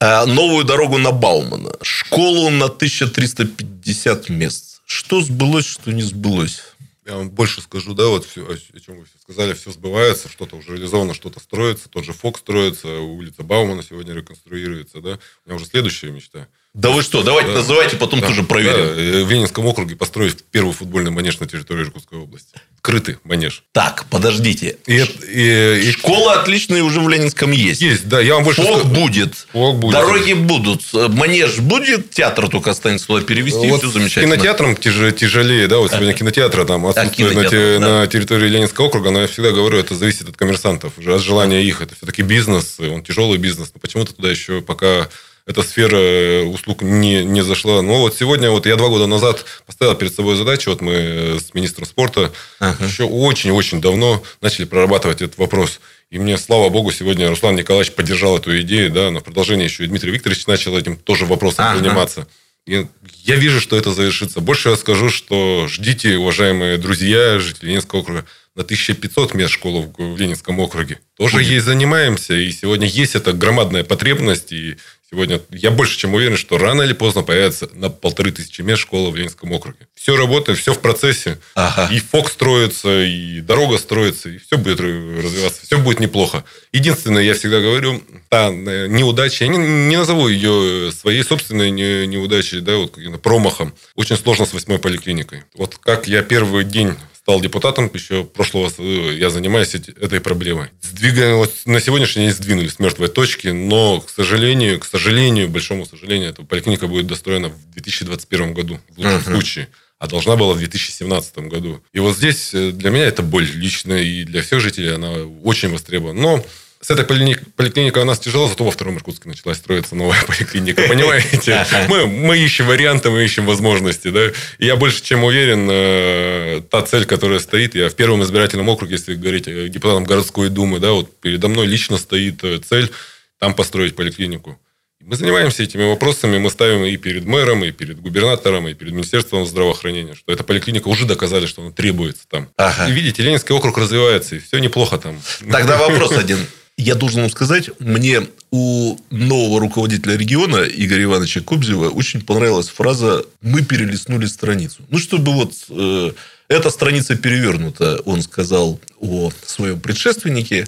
Э, 0.00 0.26
новую 0.26 0.64
дорогу 0.64 0.98
на 0.98 1.12
Баумана. 1.12 1.72
Школу 1.80 2.50
на 2.50 2.66
1350 2.66 4.28
мест. 4.28 4.82
Что 4.84 5.22
сбылось, 5.22 5.66
что 5.66 5.92
не 5.92 6.02
сбылось? 6.02 6.60
Я 7.04 7.16
вам 7.16 7.30
больше 7.30 7.60
скажу, 7.60 7.92
да, 7.94 8.06
вот 8.08 8.24
все, 8.24 8.46
о 8.48 8.80
чем 8.80 9.00
вы 9.00 9.06
сказали, 9.20 9.52
все 9.52 9.70
сбывается, 9.70 10.30
что-то 10.30 10.56
уже 10.56 10.72
реализовано, 10.72 11.12
что-то 11.12 11.38
строится, 11.38 11.90
тот 11.90 12.04
же 12.04 12.14
ФОК 12.14 12.38
строится, 12.38 13.00
улица 13.00 13.42
Баумана 13.42 13.82
сегодня 13.82 14.14
реконструируется, 14.14 15.02
да. 15.02 15.18
У 15.44 15.48
меня 15.48 15.56
уже 15.56 15.66
следующая 15.66 16.10
мечта. 16.12 16.48
Да 16.74 16.90
вы 16.90 17.02
что, 17.04 17.22
давайте 17.22 17.50
да, 17.50 17.58
называйте, 17.58 17.96
потом 17.96 18.18
да, 18.18 18.26
тоже 18.26 18.42
проверим. 18.42 18.84
Да, 18.96 19.00
э, 19.00 19.22
в 19.22 19.30
Ленинском 19.30 19.64
округе 19.64 19.94
построить 19.94 20.38
первый 20.50 20.72
футбольный 20.72 21.12
манеж 21.12 21.38
на 21.38 21.46
территории 21.46 21.82
Иркутской 21.82 22.18
области. 22.18 22.60
Крытый 22.80 23.18
манеж. 23.22 23.62
Так, 23.70 24.06
подождите. 24.10 24.76
И, 24.86 24.96
и, 24.96 25.82
и, 25.84 25.92
Школа 25.92 26.32
отличная 26.32 26.82
уже 26.82 27.00
в 27.00 27.08
Ленинском 27.08 27.52
есть. 27.52 27.80
Есть, 27.80 28.08
да. 28.08 28.20
Я 28.20 28.34
вам 28.34 28.42
больше 28.42 28.62
Фок 28.62 28.80
скажу. 28.80 28.92
будет. 28.92 29.46
Фок 29.52 29.76
будет. 29.76 29.92
Дороги 29.92 30.32
будут. 30.32 30.82
Манеж 30.92 31.60
будет. 31.60 32.10
Театр 32.10 32.48
только 32.48 32.72
останется 32.72 33.06
туда 33.06 33.22
перевести. 33.22 33.68
Вот 33.68 33.78
все 33.78 33.90
замечательно. 33.90 34.34
кинотеатром 34.34 34.76
тяжелее, 34.76 35.68
да. 35.68 35.78
Вот 35.78 35.92
сегодня 35.92 36.12
кинотеатра 36.12 36.64
там 36.64 36.86
отсутствует 36.86 37.36
на, 37.36 37.44
те, 37.48 37.78
да. 37.78 38.00
на 38.00 38.06
территории 38.08 38.48
Ленинского 38.48 38.86
округа. 38.86 39.12
Но 39.12 39.20
я 39.20 39.28
всегда 39.28 39.52
говорю, 39.52 39.78
это 39.78 39.94
зависит 39.94 40.28
от 40.28 40.36
коммерсантов. 40.36 40.94
От 40.98 41.22
желания 41.22 41.62
их. 41.62 41.80
Это 41.80 41.94
все-таки 41.94 42.22
бизнес. 42.22 42.80
Он 42.80 43.04
тяжелый 43.04 43.38
бизнес. 43.38 43.70
Но 43.72 43.78
почему-то 43.78 44.12
туда 44.12 44.28
еще 44.28 44.60
пока 44.60 45.08
эта 45.46 45.62
сфера 45.62 45.96
э, 45.96 46.44
услуг 46.44 46.82
не, 46.82 47.24
не 47.24 47.42
зашла. 47.42 47.82
Но 47.82 48.00
вот 48.00 48.16
сегодня, 48.16 48.50
вот 48.50 48.66
я 48.66 48.76
два 48.76 48.88
года 48.88 49.06
назад 49.06 49.44
поставил 49.66 49.94
перед 49.94 50.14
собой 50.14 50.36
задачу, 50.36 50.70
вот 50.70 50.80
мы 50.80 50.92
э, 50.92 51.38
с 51.38 51.52
министром 51.54 51.86
спорта 51.86 52.32
ага. 52.60 52.84
еще 52.84 53.04
очень-очень 53.04 53.80
давно 53.80 54.22
начали 54.40 54.64
прорабатывать 54.64 55.20
этот 55.20 55.38
вопрос. 55.38 55.80
И 56.10 56.18
мне, 56.18 56.38
слава 56.38 56.68
богу, 56.70 56.92
сегодня 56.92 57.28
Руслан 57.28 57.56
Николаевич 57.56 57.92
поддержал 57.92 58.38
эту 58.38 58.58
идею, 58.62 58.90
да, 58.90 59.10
на 59.10 59.20
продолжение 59.20 59.66
еще 59.66 59.84
и 59.84 59.86
Дмитрий 59.86 60.12
Викторович 60.12 60.46
начал 60.46 60.78
этим 60.78 60.96
тоже 60.96 61.26
вопросом 61.26 61.64
ага. 61.66 61.78
заниматься. 61.78 62.26
И 62.66 62.86
я 63.24 63.36
вижу, 63.36 63.60
что 63.60 63.76
это 63.76 63.92
завершится. 63.92 64.40
Больше 64.40 64.70
я 64.70 64.76
скажу, 64.76 65.10
что 65.10 65.66
ждите, 65.68 66.16
уважаемые 66.16 66.78
друзья, 66.78 67.38
жители 67.38 67.66
Ленинского 67.66 68.00
округа, 68.00 68.24
на 68.54 68.62
1500 68.62 69.34
мест 69.34 69.52
школы 69.52 69.92
в 69.98 70.16
Ленинском 70.16 70.58
округе. 70.60 71.00
Тоже 71.18 71.38
Будет. 71.38 71.48
ей 71.48 71.58
занимаемся. 71.58 72.34
И 72.34 72.50
сегодня 72.52 72.86
есть 72.86 73.16
эта 73.16 73.32
громадная 73.32 73.84
потребность. 73.84 74.52
И 74.52 74.76
Сегодня 75.14 75.40
я 75.50 75.70
больше 75.70 75.96
чем 75.96 76.12
уверен, 76.14 76.36
что 76.36 76.58
рано 76.58 76.82
или 76.82 76.92
поздно 76.92 77.22
появится 77.22 77.70
на 77.72 77.88
полторы 77.88 78.32
тысячи 78.32 78.62
мест 78.62 78.82
школа 78.82 79.10
в 79.10 79.16
Ленинском 79.16 79.52
округе. 79.52 79.86
Все 79.94 80.16
работает, 80.16 80.58
все 80.58 80.74
в 80.74 80.80
процессе. 80.80 81.38
Ага. 81.54 81.88
И 81.94 82.00
ФОК 82.00 82.28
строится, 82.28 83.04
и 83.04 83.40
дорога 83.40 83.78
строится, 83.78 84.28
и 84.28 84.38
все 84.38 84.58
будет 84.58 84.80
развиваться. 84.80 85.64
Все 85.64 85.78
будет 85.78 86.00
неплохо. 86.00 86.42
Единственное, 86.72 87.22
я 87.22 87.34
всегда 87.34 87.60
говорю, 87.60 88.02
та 88.28 88.48
э, 88.48 88.88
неудача, 88.88 89.44
я 89.44 89.50
не, 89.52 89.58
не 89.58 89.96
назову 89.96 90.26
ее 90.26 90.90
своей 90.90 91.22
собственной 91.22 91.70
неудачей, 91.70 92.60
да, 92.60 92.74
вот 92.74 92.98
промахом. 93.22 93.72
Очень 93.94 94.16
сложно 94.16 94.46
с 94.46 94.52
восьмой 94.52 94.80
поликлиникой. 94.80 95.44
Вот 95.54 95.76
как 95.78 96.08
я 96.08 96.22
первый 96.22 96.64
день 96.64 96.96
стал 97.24 97.40
депутатом 97.40 97.90
еще 97.94 98.22
прошлого, 98.22 98.70
я 99.10 99.30
занимаюсь 99.30 99.74
этой 99.74 100.20
проблемой. 100.20 100.68
Сдвигаем, 100.82 101.38
вот 101.38 101.54
на 101.64 101.80
сегодняшний 101.80 102.24
день 102.24 102.34
сдвинули 102.34 102.68
с 102.68 102.78
мертвой 102.78 103.08
точки, 103.08 103.48
но, 103.48 104.02
к 104.02 104.10
сожалению, 104.10 104.78
к 104.78 104.84
сожалению, 104.84 105.48
большому 105.48 105.86
сожалению, 105.86 106.28
эта 106.28 106.42
поликлиника 106.42 106.86
будет 106.86 107.06
достроена 107.06 107.48
в 107.48 107.70
2021 107.72 108.52
году, 108.52 108.78
в 108.90 108.98
лучшем 108.98 109.16
uh-huh. 109.16 109.32
случае 109.32 109.68
а 109.98 110.06
должна 110.06 110.36
была 110.36 110.52
в 110.52 110.58
2017 110.58 111.38
году. 111.48 111.82
И 111.94 112.00
вот 112.00 112.16
здесь 112.16 112.52
э, 112.52 112.72
для 112.72 112.90
меня 112.90 113.06
это 113.06 113.22
боль 113.22 113.46
личная, 113.46 114.02
и 114.02 114.24
для 114.24 114.42
всех 114.42 114.60
жителей 114.60 114.92
она 114.92 115.12
очень 115.42 115.70
востребована. 115.70 116.20
Но 116.20 116.46
с 116.84 116.90
этой 116.90 117.06
поликлиникой 117.06 118.02
у 118.02 118.04
нас 118.04 118.18
тяжело, 118.18 118.46
зато 118.46 118.62
во 118.62 118.70
втором 118.70 118.98
Иркутске 118.98 119.26
началась 119.26 119.56
строиться 119.56 119.94
новая 119.94 120.22
поликлиника. 120.26 120.82
Понимаете? 120.86 121.66
Мы, 121.88 122.06
мы 122.06 122.36
ищем 122.36 122.66
варианты, 122.66 123.08
мы 123.08 123.24
ищем 123.24 123.46
возможности. 123.46 124.08
Да? 124.08 124.26
И 124.58 124.66
я 124.66 124.76
больше 124.76 125.02
чем 125.02 125.24
уверен, 125.24 125.66
э, 125.70 126.60
та 126.70 126.82
цель, 126.82 127.06
которая 127.06 127.38
стоит, 127.38 127.74
я 127.74 127.88
в 127.88 127.94
первом 127.94 128.22
избирательном 128.22 128.68
округе, 128.68 128.96
если 128.96 129.14
говорить 129.14 129.46
депутатом 129.70 130.04
городской 130.04 130.50
думы, 130.50 130.78
да, 130.78 130.92
вот 130.92 131.18
передо 131.20 131.48
мной 131.48 131.66
лично 131.66 131.96
стоит 131.96 132.44
э, 132.44 132.58
цель 132.58 132.90
там 133.38 133.54
построить 133.54 133.96
поликлинику. 133.96 134.58
Мы 135.00 135.16
занимаемся 135.16 135.62
этими 135.62 135.88
вопросами, 135.88 136.36
мы 136.36 136.50
ставим 136.50 136.84
и 136.84 136.96
перед 136.98 137.24
мэром, 137.24 137.64
и 137.64 137.70
перед 137.70 137.98
губернатором, 137.98 138.68
и 138.68 138.74
перед 138.74 138.92
Министерством 138.92 139.46
здравоохранения, 139.46 140.14
что 140.14 140.32
эта 140.32 140.44
поликлиника 140.44 140.88
уже 140.88 141.06
доказали, 141.06 141.46
что 141.46 141.62
она 141.62 141.70
требуется 141.70 142.24
там. 142.28 142.50
Ага. 142.58 142.88
И 142.88 142.92
видите, 142.92 143.22
Ленинский 143.22 143.54
округ 143.54 143.78
развивается, 143.78 144.36
и 144.36 144.38
все 144.38 144.58
неплохо 144.58 144.98
там. 144.98 145.18
Тогда 145.50 145.78
вопрос 145.78 146.12
один. 146.16 146.38
Я 146.76 146.96
должен 146.96 147.20
вам 147.20 147.30
сказать, 147.30 147.70
мне 147.78 148.22
у 148.50 148.98
нового 149.10 149.60
руководителя 149.60 150.16
региона 150.16 150.64
Игоря 150.64 151.04
Ивановича 151.04 151.40
Кобзева 151.40 151.88
очень 151.88 152.20
понравилась 152.20 152.68
фраза 152.68 153.24
«мы 153.42 153.62
перелистнули 153.62 154.26
страницу». 154.26 154.82
Ну, 154.88 154.98
чтобы 154.98 155.32
вот 155.32 155.54
э, 155.70 156.12
эта 156.48 156.70
страница 156.70 157.14
перевернута, 157.14 158.00
он 158.04 158.22
сказал 158.22 158.80
о 158.98 159.30
своем 159.46 159.80
предшественнике. 159.80 160.66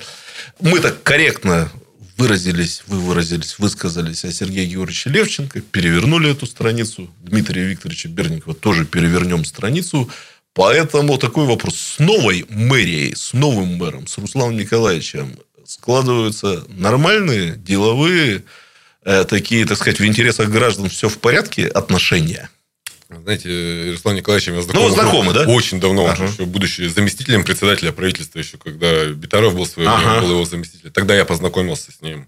Мы 0.60 0.78
так 0.78 1.02
корректно 1.02 1.72
выразились, 2.16 2.84
вы 2.86 3.00
выразились, 3.00 3.58
высказались 3.58 4.24
о 4.24 4.32
Сергее 4.32 4.66
Георгиевиче 4.66 5.10
Левченко, 5.10 5.60
перевернули 5.60 6.30
эту 6.30 6.46
страницу. 6.46 7.10
Дмитрия 7.20 7.64
Викторовича 7.64 8.08
Берникова 8.08 8.54
тоже 8.54 8.84
перевернем 8.84 9.44
страницу. 9.44 10.08
Поэтому 10.54 11.18
такой 11.18 11.44
вопрос. 11.44 11.76
С 11.76 11.98
новой 11.98 12.46
мэрией, 12.48 13.14
с 13.14 13.34
новым 13.34 13.74
мэром, 13.76 14.06
с 14.06 14.16
Русланом 14.16 14.56
Николаевичем 14.56 15.36
складываются 15.66 16.64
нормальные, 16.68 17.56
деловые, 17.56 18.44
э, 19.04 19.24
такие, 19.24 19.66
так 19.66 19.76
сказать, 19.78 20.00
в 20.00 20.06
интересах 20.06 20.48
граждан 20.48 20.88
все 20.88 21.08
в 21.08 21.18
порядке 21.18 21.66
отношения? 21.66 22.50
Знаете, 23.08 23.92
Руслан 23.92 24.16
Николаевич, 24.16 24.48
я 24.48 24.60
знаком 24.62 24.82
ну, 24.82 24.90
знакомы, 24.90 25.32
да? 25.32 25.44
очень 25.44 25.78
давно, 25.78 26.06
ага. 26.06 26.24
еще 26.24 26.44
будучи 26.44 26.88
заместителем 26.88 27.44
председателя 27.44 27.92
правительства, 27.92 28.40
еще 28.40 28.58
когда 28.58 29.06
Битаров 29.06 29.54
был 29.54 29.64
в 29.64 29.68
свое 29.68 29.88
ага. 29.88 30.22
был 30.22 30.32
его 30.32 30.44
заместителем. 30.44 30.90
Тогда 30.90 31.14
я 31.14 31.24
познакомился 31.24 31.92
с 31.92 32.02
ним. 32.02 32.26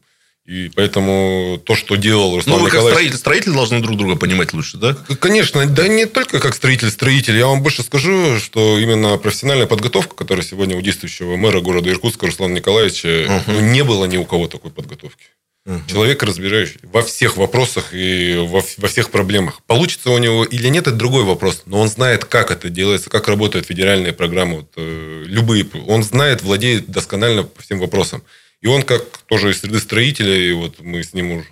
И 0.49 0.71
поэтому 0.75 1.61
то, 1.63 1.77
что 1.77 1.97
делал 1.97 2.35
Руслан 2.35 2.57
ну, 2.57 2.63
вы 2.63 2.71
Николаевич... 2.71 2.89
как 2.89 2.95
строитель, 2.95 3.19
строитель 3.19 3.53
должны 3.53 3.81
друг 3.81 3.99
друга 3.99 4.17
понимать 4.17 4.55
лучше, 4.55 4.79
да? 4.79 4.97
Конечно. 5.21 5.67
Да 5.67 5.87
не 5.89 6.07
только 6.07 6.41
как 6.41 6.55
строитель-строитель. 6.55 7.37
Я 7.37 7.49
вам 7.49 7.63
больше 7.63 7.83
скажу, 7.83 8.39
что 8.39 8.79
именно 8.79 9.19
профессиональная 9.19 9.67
подготовка, 9.67 10.15
которая 10.17 10.43
сегодня 10.43 10.75
у 10.75 10.81
действующего 10.81 11.37
мэра 11.37 11.61
города 11.61 11.91
Иркутска 11.91 12.25
Руслана 12.25 12.55
Николаевича, 12.55 13.09
uh-huh. 13.09 13.43
ну, 13.47 13.61
не 13.61 13.85
было 13.85 14.07
ни 14.07 14.17
у 14.17 14.25
кого 14.25 14.49
такой 14.49 14.71
подготовки. 14.71 15.27
Uh-huh. 15.67 15.83
Человек, 15.87 16.23
разбирающий 16.23 16.81
во 16.83 17.03
всех 17.03 17.37
вопросах 17.37 17.93
и 17.93 18.37
во, 18.39 18.63
во 18.79 18.89
всех 18.89 19.11
проблемах. 19.11 19.61
Получится 19.67 20.11
у 20.11 20.17
него 20.17 20.45
или 20.45 20.69
нет, 20.69 20.87
это 20.87 20.97
другой 20.97 21.25
вопрос. 21.25 21.65
Но 21.67 21.79
он 21.79 21.89
знает, 21.89 22.25
как 22.25 22.51
это 22.51 22.71
делается, 22.71 23.11
как 23.11 23.29
работают 23.29 23.67
федеральные 23.67 24.15
программы. 24.15 24.61
Вот, 24.61 24.71
э, 24.77 25.25
любые. 25.27 25.67
Он 25.87 26.03
знает, 26.03 26.41
владеет 26.43 26.91
досконально 26.91 27.47
всем 27.59 27.81
вопросам. 27.81 28.23
И 28.61 28.67
он 28.67 28.83
как 28.83 29.19
тоже 29.27 29.51
из 29.51 29.61
среды 29.61 29.79
строителей, 29.79 30.53
вот 30.53 30.81
мы 30.81 31.03
с 31.03 31.15
ним 31.15 31.33
уже 31.33 31.49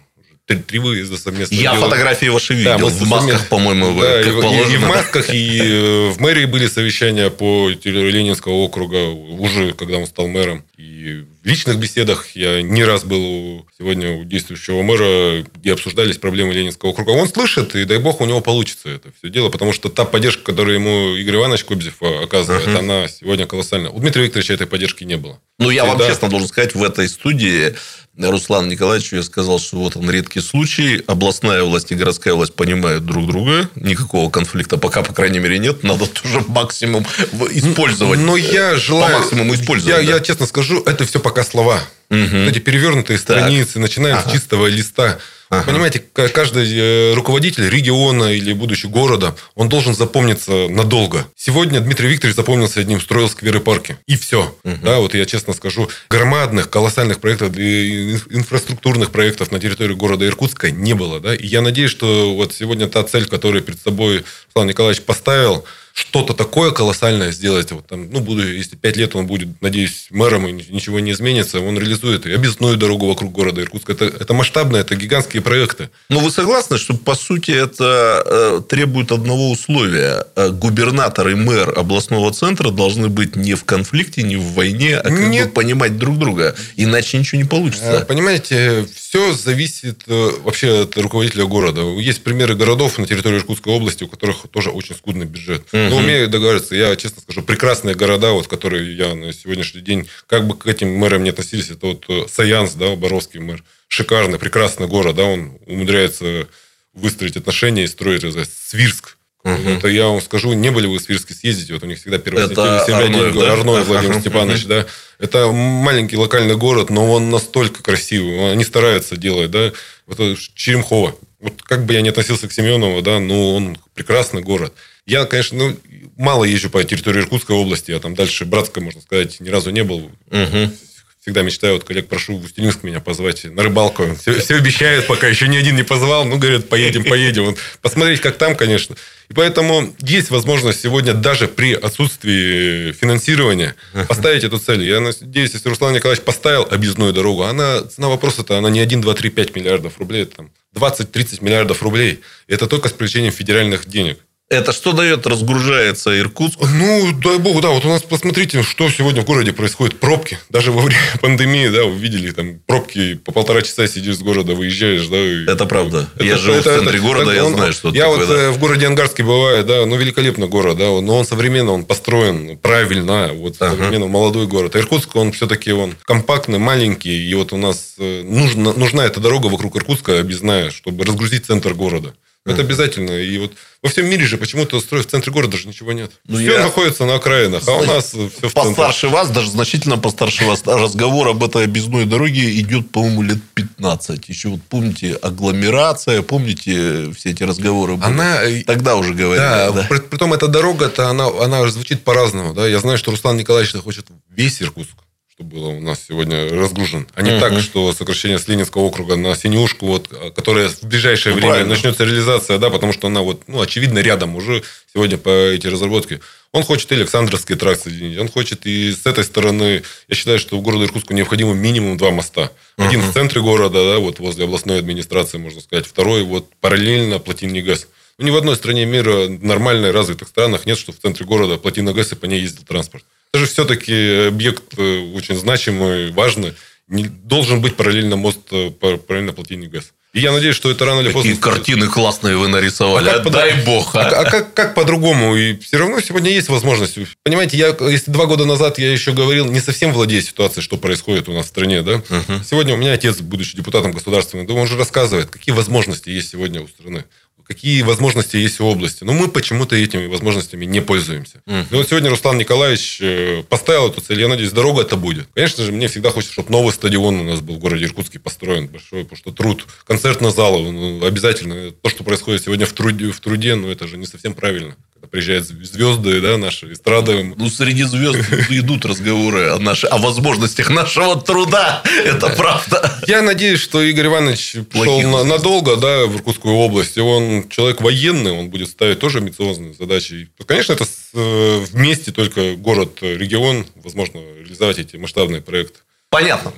три, 0.47 0.59
три 0.59 0.79
выезда 0.79 1.19
совместно. 1.19 1.55
Я 1.55 1.73
делали. 1.73 1.81
фотографии 1.81 2.27
ваши 2.27 2.55
видел. 2.55 2.79
Да, 2.79 2.87
в 2.87 3.09
масках, 3.09 3.49
по-моему, 3.49 4.01
да, 4.01 4.23
как 4.23 4.27
и, 4.27 4.41
положено. 4.41 4.73
И 4.73 4.77
в 4.77 4.89
масках, 4.89 5.35
и 5.35 5.61
э, 5.61 6.11
в 6.11 6.21
мэрии 6.21 6.45
были 6.47 6.67
совещания 6.69 7.31
по 7.31 7.73
территории 7.73 8.13
Ленинского 8.13 8.53
округа, 8.53 9.09
уже 9.09 9.73
когда 9.73 9.99
он 9.99 10.07
стал 10.07 10.29
мэром. 10.29 10.65
И 10.77 11.25
в 11.43 11.47
личных 11.47 11.79
беседах 11.79 12.31
я 12.35 12.63
не 12.63 12.85
раз 12.85 13.05
был 13.05 13.67
сегодня 13.77 14.13
у 14.13 14.25
действующего 14.25 14.83
мэра, 14.83 15.45
где 15.57 15.73
обсуждались 15.73 16.19
проблемы 16.19 16.55
Ленинского 16.55 16.91
округа. 16.91 17.11
Он 17.11 17.29
слышит, 17.29 17.75
и 17.75 17.85
дай 17.85 17.99
бог 17.99 18.21
у 18.21 18.27
него 18.27 18.41
получится 18.41 18.89
это 18.89 19.11
все 19.19 19.31
дело, 19.31 19.49
потому 19.49 19.73
что 19.73 19.89
та 19.89 20.05
поддержка, 20.05 20.45
которую 20.45 20.77
ему 20.77 21.17
Игорь 21.17 21.37
Иванович 21.37 21.65
Кобзев 21.65 22.03
оказывает, 22.03 22.67
uh-huh. 22.67 22.79
она 22.79 23.09
сегодня 23.09 23.47
колоссальна. 23.47 23.91
У 23.91 23.99
Дмитрия 23.99 24.25
Викторовича 24.25 24.55
этой 24.55 24.67
поддержки 24.67 25.05
не 25.05 25.17
было. 25.17 25.41
Ну, 25.59 25.71
я 25.71 25.85
вам 25.85 25.99
честно 25.99 26.29
должен 26.29 26.49
сказать, 26.49 26.75
в 26.75 26.83
этой 26.83 27.09
студии 27.09 27.75
Руслан 28.19 28.69
Николаевич 28.69 29.13
я 29.13 29.23
сказал, 29.23 29.59
что 29.59 29.77
вот 29.77 29.97
он 29.97 30.11
редкий 30.11 30.41
случай. 30.41 31.03
Областная 31.07 31.63
власть 31.63 31.93
и 31.93 31.95
городская 31.95 32.35
власть 32.35 32.55
понимают 32.55 33.05
друг 33.05 33.27
друга. 33.27 33.69
Никакого 33.75 34.31
конфликта 34.31 34.79
пока, 34.79 35.03
по 35.03 35.13
крайней 35.13 35.39
мере, 35.39 35.59
нет. 35.59 35.83
Надо 35.83 36.07
тоже 36.23 36.43
максимум 36.49 37.07
использовать. 37.51 38.21
Но 38.21 38.37
я 38.37 38.77
желаю... 38.77 39.15
По 39.17 39.21
максимуму 39.21 39.55
использовать. 39.55 39.99
Я, 39.99 40.07
да. 40.07 40.15
я 40.15 40.21
честно 40.21 40.47
скажу, 40.47 40.83
это 40.85 41.05
все 41.05 41.21
пока 41.21 41.45
слова. 41.45 41.81
Угу. 42.11 42.37
Эти 42.49 42.59
перевернутые 42.59 43.19
страницы, 43.19 43.75
так. 43.75 43.83
начиная 43.83 44.15
ага. 44.17 44.29
с 44.29 44.33
чистого 44.33 44.67
листа. 44.67 45.19
Ага. 45.49 45.71
Понимаете, 45.71 46.01
каждый 46.01 46.69
э, 46.73 47.15
руководитель 47.15 47.69
региона 47.69 48.33
или 48.33 48.53
будущего 48.53 48.91
города, 48.91 49.37
он 49.55 49.69
должен 49.69 49.95
запомниться 49.95 50.69
надолго. 50.69 51.27
Сегодня 51.37 51.81
Дмитрий 51.81 52.09
Викторович 52.09 52.37
запомнился 52.37 52.81
одним, 52.81 53.01
строил 53.01 53.29
скверы 53.29 53.61
парки. 53.61 53.97
И 54.07 54.17
все. 54.17 54.57
Угу. 54.65 54.79
Да, 54.83 54.99
вот 54.99 55.15
я 55.15 55.25
честно 55.25 55.53
скажу, 55.53 55.89
громадных, 56.11 56.69
колоссальных 56.69 57.21
проектов, 57.21 57.57
инфраструктурных 57.57 59.11
проектов 59.13 59.53
на 59.53 59.61
территории 59.61 59.95
города 59.95 60.27
Иркутска 60.27 60.71
не 60.71 60.95
было. 60.95 61.21
Да? 61.21 61.35
И 61.35 61.47
я 61.47 61.61
надеюсь, 61.61 61.91
что 61.91 62.35
вот 62.35 62.53
сегодня 62.53 62.89
та 62.89 63.05
цель, 63.05 63.27
которую 63.27 63.63
перед 63.63 63.81
собой 63.81 64.25
Слава 64.53 64.69
Николаевич 64.69 65.03
поставил, 65.03 65.65
что-то 65.97 66.35
такое 66.35 66.73
колоссальное 66.73 67.33
сделать. 67.33 67.73
Вот 67.73 67.87
там, 67.87 68.11
ну, 68.11 68.21
буду, 68.21 68.47
если 68.47 68.77
пять 68.77 68.99
лет 68.99 69.17
он 69.17 69.27
будет, 69.27 69.49
надеюсь, 69.63 70.09
мэром, 70.11 70.47
и 70.47 70.53
ничего 70.53 71.01
не 71.01 71.13
изменится, 71.13 71.59
он 71.59 71.79
реализует 71.79 72.27
и 72.27 72.33
объездную 72.33 72.77
дорогу 72.77 73.07
вокруг 73.07 73.33
города 73.33 73.63
Иркутска. 73.63 73.93
Это, 73.93 74.05
это 74.05 74.35
масштабные, 74.35 74.83
это 74.83 74.95
гигантские 74.95 75.41
проекты. 75.41 75.89
Но 76.11 76.21
вы 76.21 76.31
согласны, 76.31 76.77
что, 76.77 76.93
по 76.95 77.15
сути, 77.15 77.51
это 77.51 78.23
э, 78.27 78.61
требует 78.69 79.11
одного 79.11 79.51
условия. 79.51 80.27
Э, 80.37 80.51
губернатор 80.51 81.29
и 81.29 81.35
мэр 81.35 81.73
областного 81.79 82.31
центра 82.31 82.71
должны 82.71 83.09
быть 83.09 83.35
не 83.35 83.55
в 83.55 83.65
конфликте, 83.65 84.23
не 84.23 84.37
в 84.37 84.53
войне, 84.53 84.99
а 84.99 85.09
как 85.09 85.19
Нет. 85.19 85.49
бы 85.49 85.55
понимать 85.55 85.97
друг 85.97 86.19
друга. 86.19 86.55
Иначе 86.77 87.17
ничего 87.17 87.41
не 87.41 87.49
получится. 87.49 88.03
Э, 88.03 88.05
понимаете, 88.05 88.87
все 88.95 89.33
зависит 89.33 90.03
вообще 90.07 90.83
от 90.83 90.99
руководителя 90.99 91.47
города. 91.47 91.81
Есть 91.81 92.23
примеры 92.23 92.55
городов 92.55 92.99
на 92.99 93.07
территории 93.07 93.39
Иркутской 93.39 93.73
области, 93.73 94.05
у 94.05 94.09
которых 94.09 94.43
тоже 94.51 94.69
очень 94.69 94.95
скудный 94.95 95.25
бюджет. 95.25 95.65
Mm 95.73 95.86
но 95.91 95.97
умею 95.97 96.29
договариваться. 96.29 96.75
Я, 96.75 96.95
честно 96.97 97.23
скажу, 97.23 97.43
прекрасные 97.43 97.95
города, 97.95 98.33
вот, 98.33 98.49
которые 98.49 98.97
я 98.97 99.15
на 99.15 99.33
сегодняшний 99.33 99.81
день, 99.81 100.09
как 100.27 100.47
бы 100.47 100.57
к 100.57 100.67
этим 100.67 100.95
мэрам 100.95 101.25
не 101.25 101.31
относились, 101.31 101.71
это 101.71 101.87
вот 101.87 102.05
э, 102.09 102.27
Саянс, 102.31 102.75
да, 102.75 102.95
Боровский 102.97 103.41
мэр. 103.41 103.63
Шикарный, 103.89 104.39
прекрасный 104.39 104.89
город, 104.89 105.17
да, 105.17 105.25
он 105.25 105.59
умудряется 105.67 106.49
выстроить 106.93 107.37
отношения 107.37 107.85
и 107.85 107.87
строить 107.87 108.23
Свирск. 108.69 109.17
Угу. 109.45 109.69
Это 109.69 109.89
я 109.89 110.07
вам 110.09 110.21
скажу, 110.21 110.55
не 110.55 110.73
были 110.73 110.89
вы 110.89 110.99
в 110.99 111.03
Свирске 111.03 111.33
съездить, 111.33 111.71
вот 111.71 111.85
у 111.85 111.87
них 111.87 112.01
всегда 112.01 112.19
первый 112.19 112.45
это 112.45 112.85
Арной, 112.85 113.33
да? 113.33 113.53
Арной 113.53 113.85
Владимир 113.85 114.21
Степанович, 114.21 114.65
да. 114.65 114.87
Это 115.21 115.53
маленький 115.53 116.17
локальный 116.17 116.57
город, 116.57 116.91
но 116.91 117.09
он 117.13 117.31
настолько 117.31 117.81
красивый, 117.81 118.51
они 118.53 118.65
стараются 118.65 119.17
делать, 119.17 119.53
да. 119.53 119.73
Вот 120.07 120.19
Черемхово, 120.55 121.17
вот 121.39 121.63
как 121.63 121.85
бы 121.85 121.95
я 121.95 122.01
не 122.01 122.09
относился 122.09 122.49
к 122.49 122.53
Семенову, 122.53 123.03
да, 123.03 123.21
но 123.21 123.55
он 123.55 123.79
прекрасный 123.95 124.43
город. 124.43 124.73
Я, 125.07 125.25
конечно, 125.25 125.57
ну, 125.57 125.77
мало 126.17 126.45
езжу 126.45 126.69
по 126.69 126.83
территории 126.83 127.21
Иркутской 127.21 127.55
области, 127.55 127.93
а 127.93 128.01
там 128.01 128.15
дальше 128.17 128.45
Братска, 128.45 128.81
можно 128.81 129.01
сказать, 129.01 129.39
ни 129.39 129.49
разу 129.49 129.71
не 129.71 129.85
был. 129.85 130.11
Угу. 130.31 130.73
всегда 131.21 131.43
мечтаю, 131.43 131.75
вот 131.75 131.85
коллег 131.85 132.09
прошу 132.09 132.37
в 132.39 132.45
Устилинск 132.45 132.83
меня 132.83 133.01
позвать 133.01 133.45
на 133.45 133.63
рыбалку. 133.63 134.17
Все, 134.21 134.35
все 134.41 134.57
обещают, 134.57 135.07
пока 135.07 135.29
еще 135.29 135.47
ни 135.47 135.57
один 135.57 135.77
не 135.77 135.85
позвал. 135.85 136.25
Ну, 136.25 136.39
говорят, 136.39 136.69
поедем, 136.69 137.05
поедем. 137.05 137.47
Вот, 137.47 137.59
посмотреть, 137.83 138.21
как 138.21 138.37
там, 138.37 138.57
конечно. 138.57 138.97
И 139.29 139.35
поэтому 139.35 139.95
есть 140.01 140.31
возможность 140.31 140.81
сегодня 140.81 141.15
даже 141.15 141.47
при 141.47 141.75
отсутствии 141.75 142.91
финансирования 142.93 143.77
поставить 144.09 144.43
эту 144.43 144.59
цель. 144.59 144.83
Я 144.83 144.99
надеюсь, 144.99 145.53
если 145.53 145.69
Руслан 145.69 145.95
Николаевич 145.95 146.25
поставил 146.25 146.67
объездную 146.69 147.13
дорогу, 147.13 147.43
она, 147.43 147.83
цена 147.83 148.09
вопроса-то, 148.09 148.59
она 148.59 148.71
не 148.71 148.81
1, 148.81 149.01
2, 149.01 149.15
3, 149.15 149.31
5 149.31 149.57
миллиардов 149.57 149.99
рублей, 149.99 150.23
это 150.23 150.37
там 150.37 150.51
20-30 150.75 151.45
миллиардов 151.45 151.83
рублей. 151.83 152.21
Это 152.49 152.67
только 152.67 152.89
с 152.89 152.93
привлечением 152.93 153.33
федеральных 153.33 153.87
денег. 153.87 154.19
Это 154.49 154.73
что 154.73 154.93
дает? 154.93 155.27
Разгружается 155.27 156.17
Иркутск? 156.17 156.61
Ну, 156.61 157.13
дай 157.21 157.39
богу, 157.39 157.61
да. 157.61 157.71
Вот 157.71 157.85
у 157.85 157.89
нас, 157.89 158.03
посмотрите, 158.03 158.63
что 158.63 158.89
сегодня 158.91 159.23
в 159.23 159.25
городе 159.25 159.53
происходит. 159.53 159.99
Пробки. 159.99 160.39
Даже 160.51 160.71
во 160.71 160.83
время 160.83 161.01
пандемии, 161.21 161.67
да, 161.67 161.85
вы 161.85 161.97
видели, 161.97 162.31
там, 162.31 162.61
пробки 162.65 163.15
по 163.15 163.33
полтора 163.33 163.63
часа 163.63 163.89
сидишь 163.89 164.19
с 164.19 164.23
города, 164.23 164.55
выезжаешь, 164.55 165.09
да. 165.09 165.53
Это 165.53 165.67
правда. 165.67 166.09
Это, 166.15 166.25
я 166.25 166.37
живу 166.37 166.59
это, 166.59 166.71
в 166.71 166.75
центре 166.75 166.99
это, 166.99 167.07
города, 167.07 167.31
это, 167.33 167.41
я 167.41 167.45
он, 167.45 167.55
знаю, 167.55 167.73
что 167.73 167.89
Я 167.89 168.05
такое, 168.05 168.19
вот 168.19 168.29
да. 168.29 168.43
Э, 168.43 168.51
в 168.51 168.59
городе 168.61 168.87
Ангарске 168.87 169.25
бываю, 169.25 169.65
да, 169.65 169.85
ну, 169.85 169.97
великолепный 169.97 170.47
город, 170.47 170.79
да, 170.79 170.85
но 171.01 171.19
он 171.19 171.27
современно, 171.27 171.73
он 171.73 171.85
построен 171.85 172.57
правильно, 172.57 173.33
вот 173.33 173.57
ага. 173.59 173.75
современно 173.75 174.07
молодой 174.07 174.47
город. 174.47 174.77
А 174.77 174.79
Иркутск, 174.79 175.17
он 175.17 175.33
все-таки, 175.33 175.73
он 175.73 175.97
компактный, 176.05 176.61
маленький, 176.61 177.29
и 177.29 177.35
вот 177.35 177.53
у 177.53 177.57
нас 177.57 177.95
э, 177.99 178.23
нужна, 178.23 178.75
нужна 178.75 179.07
эта 179.07 179.19
дорога 179.19 179.49
вокруг 179.49 179.75
Иркутска 179.77 180.21
объездная, 180.21 180.71
чтобы 180.71 181.05
разгрузить 181.05 181.47
центр 181.47 181.75
города. 181.75 182.15
Это 182.47 182.63
обязательно. 182.63 183.11
И 183.11 183.39
вот 183.39 183.53
во 183.83 183.89
всем 183.89 184.07
мире 184.07 184.25
же 184.25 184.39
почему-то 184.39 184.81
строить 184.81 185.07
в 185.07 185.11
центре 185.11 185.33
города 185.33 185.53
даже 185.53 185.69
ничего 185.69 185.93
нет. 185.93 186.13
Ну, 186.27 186.39
все 186.39 186.55
я... 186.55 186.63
находится 186.63 187.05
на 187.05 187.17
окраинах, 187.17 187.63
а 187.67 187.73
у 187.73 187.85
нас 187.85 188.07
все 188.07 188.49
в 188.49 188.53
Постарше 188.53 189.01
центре. 189.03 189.09
вас, 189.09 189.31
даже 189.31 189.51
значительно 189.51 189.99
постарше 189.99 190.45
вас, 190.45 190.63
разговор 190.65 191.29
об 191.29 191.43
этой 191.43 191.65
объездной 191.65 192.05
дороге 192.05 192.59
идет, 192.61 192.91
по-моему, 192.91 193.23
лет 193.23 193.39
15. 193.55 194.29
Еще 194.29 194.49
вот 194.49 194.63
помните 194.63 195.15
агломерация, 195.15 196.23
помните 196.23 197.13
все 197.17 197.31
эти 197.31 197.43
разговоры? 197.43 197.97
Были? 197.97 198.07
Она... 198.07 198.39
Тогда 198.65 198.97
уже 198.97 199.13
говорили. 199.13 199.45
Да, 199.45 199.73
да. 199.73 199.87
При, 199.89 199.99
притом 199.99 200.33
эта 200.33 200.49
дорога-то, 200.49 201.09
она, 201.09 201.27
она 201.27 201.67
звучит 201.69 202.03
по-разному. 202.03 202.55
Да? 202.55 202.67
Я 202.67 202.79
знаю, 202.79 202.99
что 202.99 203.11
Руслан 203.11 203.37
Николаевич 203.37 203.73
хочет 203.83 204.07
весь 204.31 204.63
Иркутск 204.63 204.95
что 205.37 205.45
было 205.45 205.69
у 205.69 205.81
нас 205.81 206.01
сегодня 206.09 206.49
разгружен. 206.49 207.07
А 207.15 207.21
не 207.21 207.33
uh-huh. 207.33 207.41
так, 207.41 207.61
что 207.61 207.93
сокращение 207.93 208.39
с 208.39 208.49
Ленинского 208.49 208.83
округа 208.83 209.17
на 209.17 209.37
Синюшку, 209.37 209.85
вот, 209.85 210.09
которая 210.35 210.71
в 210.71 210.85
ближайшее 210.85 211.35
ну, 211.35 211.41
время 211.41 211.53
правильно. 211.53 211.75
начнется 211.75 212.05
реализация, 212.05 212.57
да, 212.57 212.71
потому 212.71 212.95
что 212.95 213.09
она 213.09 213.21
вот, 213.21 213.43
ну, 213.47 213.61
очевидно, 213.61 213.99
рядом 213.99 214.35
уже 214.35 214.63
сегодня 214.95 215.19
по 215.19 215.29
эти 215.29 215.67
разработки. 215.67 216.21
Он 216.53 216.63
хочет 216.63 216.91
и 216.91 216.95
Александровский 216.95 217.55
тракт 217.55 217.83
соединить, 217.83 218.19
он 218.19 218.29
хочет 218.29 218.65
и 218.65 218.93
с 218.93 219.05
этой 219.05 219.25
стороны, 219.25 219.83
я 220.09 220.15
считаю, 220.15 220.39
что 220.39 220.57
в 220.57 220.63
городе 220.63 220.85
Иркутску 220.85 221.13
необходимо 221.13 221.53
минимум 221.53 221.99
два 221.99 222.13
моста. 222.13 222.51
Один 222.79 223.01
uh-huh. 223.01 223.11
в 223.11 223.13
центре 223.13 223.43
города, 223.43 223.93
да, 223.93 223.99
вот 223.99 224.21
возле 224.21 224.45
областной 224.45 224.79
администрации, 224.79 225.37
можно 225.37 225.61
сказать, 225.61 225.87
второй 225.87 226.23
вот 226.23 226.49
параллельно 226.63 227.19
плотине 227.19 227.61
ГЭС. 227.61 227.89
Ну, 228.17 228.25
ни 228.25 228.31
в 228.31 228.37
одной 228.37 228.57
стране 228.57 228.87
мира 228.87 229.29
нормальной, 229.29 229.91
развитых 229.91 230.29
странах 230.29 230.65
нет, 230.65 230.79
что 230.79 230.93
в 230.93 230.97
центре 230.99 231.27
города 231.27 231.59
плотина 231.59 231.93
ГЭС 231.93 232.13
и 232.13 232.15
по 232.15 232.25
ней 232.25 232.41
ездил 232.41 232.65
транспорт. 232.65 233.05
Это 233.33 233.39
же 233.41 233.47
все-таки 233.47 234.29
объект 234.29 234.79
э, 234.79 235.13
очень 235.15 235.37
значимый, 235.37 236.11
важный. 236.13 236.55
Не, 236.89 237.05
должен 237.05 237.61
быть 237.61 237.77
параллельно 237.77 238.17
мост, 238.17 238.39
э, 238.51 238.71
параллельно 238.71 239.33
плотине 239.33 239.67
ГЭС. 239.67 239.93
И 240.17 240.21
я 240.21 240.33
надеюсь, 240.33 240.57
что 240.57 240.71
это 240.71 240.87
рано 240.87 241.01
или 241.01 241.13
поздно... 241.13 241.31
Какие 241.31 241.43
картины 241.43 241.89
классные 241.89 242.39
вы 242.39 242.49
нарисовали. 242.49 243.11
А, 243.11 243.17
а 243.17 243.31
дай 243.31 243.63
бог. 243.65 243.95
А, 243.95 244.01
а, 244.01 244.21
а 244.21 244.25
как, 244.25 244.55
как 244.55 244.75
по-другому? 244.75 245.37
И 245.37 245.59
все 245.59 245.77
равно 245.77 246.01
сегодня 246.01 246.31
есть 246.31 246.49
возможность. 246.49 246.97
Понимаете, 247.23 247.59
я, 247.59 247.77
если 247.91 248.11
два 248.11 248.25
года 248.25 248.47
назад 248.47 248.79
я 248.79 248.91
еще 248.91 249.13
говорил, 249.13 249.45
не 249.45 249.61
совсем 249.61 249.93
владея 249.93 250.23
ситуацией, 250.23 250.63
что 250.63 250.79
происходит 250.79 251.29
у 251.29 251.33
нас 251.33 251.45
в 251.45 251.49
стране, 251.49 251.83
да? 251.83 251.97
Угу. 251.97 252.45
Сегодня 252.49 252.73
у 252.73 252.79
меня 252.79 252.95
отец, 252.95 253.19
будучи 253.19 253.55
депутатом 253.59 253.93
Государственной 253.93 254.47
Думы, 254.47 254.63
он 254.63 254.69
же 254.69 254.79
рассказывает, 254.79 255.29
какие 255.29 255.55
возможности 255.55 256.09
есть 256.09 256.31
сегодня 256.31 256.63
у 256.63 256.69
страны 256.69 257.05
какие 257.47 257.83
возможности 257.83 258.37
есть 258.37 258.59
в 258.59 258.65
области. 258.65 259.05
Но 259.05 259.13
мы 259.13 259.29
почему-то 259.29 259.77
этими 259.77 260.07
возможностями 260.07 260.65
не 260.65 260.81
пользуемся. 260.81 261.43
Mm. 261.47 261.67
И 261.71 261.75
вот 261.75 261.89
сегодня 261.89 262.11
Руслан 262.11 262.39
Николаевич 262.39 262.99
э, 263.01 263.43
поставил 263.49 263.89
эту 263.89 264.01
цель. 264.01 264.21
Я 264.21 264.29
надеюсь, 264.29 264.53
дорога 264.53 264.83
это 264.83 264.97
будет. 264.97 265.29
Конечно 265.35 265.65
же, 265.65 265.73
мне 265.73 265.89
всегда 265.89 266.11
хочется, 266.11 266.33
чтобы 266.33 266.51
новый 266.51 266.73
стадион 266.73 267.21
у 267.21 267.25
нас 267.25 267.41
был 267.41 267.57
в 267.57 267.59
городе 267.59 267.85
Иркутске 267.85 268.19
построен 268.19 268.67
большой, 268.67 269.05
потому 269.05 269.17
что 269.17 269.33
труд, 269.33 269.65
концертный 269.87 270.31
зал, 270.31 270.59
ну, 270.61 271.05
обязательно. 271.05 271.71
То, 271.71 271.89
что 271.89 272.05
происходит 272.05 272.45
сегодня 272.45 272.67
в 272.67 272.73
труде, 272.73 273.13
в 273.13 273.21
труде, 273.21 273.55
ну, 273.55 273.71
это 273.71 273.87
же 273.87 273.97
не 273.97 274.07
совсем 274.07 274.35
правильно 274.35 274.77
приезжают 275.11 275.47
звезды, 275.47 276.21
да, 276.21 276.37
наши 276.37 276.73
эстрады. 276.73 277.35
Ну, 277.37 277.49
среди 277.49 277.85
звезд 277.85 278.19
идут 278.51 278.85
разговоры 278.85 279.51
о, 279.51 279.59
нашей, 279.59 279.89
о 279.89 279.99
возможностях 279.99 280.71
нашего 280.71 281.21
труда. 281.21 281.83
Это 282.05 282.29
правда. 282.31 283.01
Я 283.07 283.23
надеюсь, 283.23 283.61
что 283.61 283.83
Игорь 283.83 284.07
Иванович 284.07 284.57
пришел 284.71 285.03
на, 285.03 285.25
надолго, 285.25 285.77
да, 285.77 286.07
в 286.07 286.17
Иркутскую 286.17 286.55
область. 286.55 286.97
И 286.97 287.01
он 287.01 287.49
человек 287.49 287.81
военный, 287.81 288.33
он 288.33 288.51
будет 288.51 288.69
ставить 288.69 288.99
тоже 288.99 289.19
амбициозные 289.19 289.75
задачи. 289.75 290.29
Конечно, 290.45 290.73
это 290.73 290.87
э, 291.15 291.65
вместе 291.73 292.13
только 292.13 292.55
город, 292.57 292.99
регион, 293.01 293.67
возможно, 293.77 294.21
реализовать 294.39 294.79
эти 294.79 294.97
масштабные 294.97 295.41
проекты. 295.41 295.81
Понятно. 296.11 296.53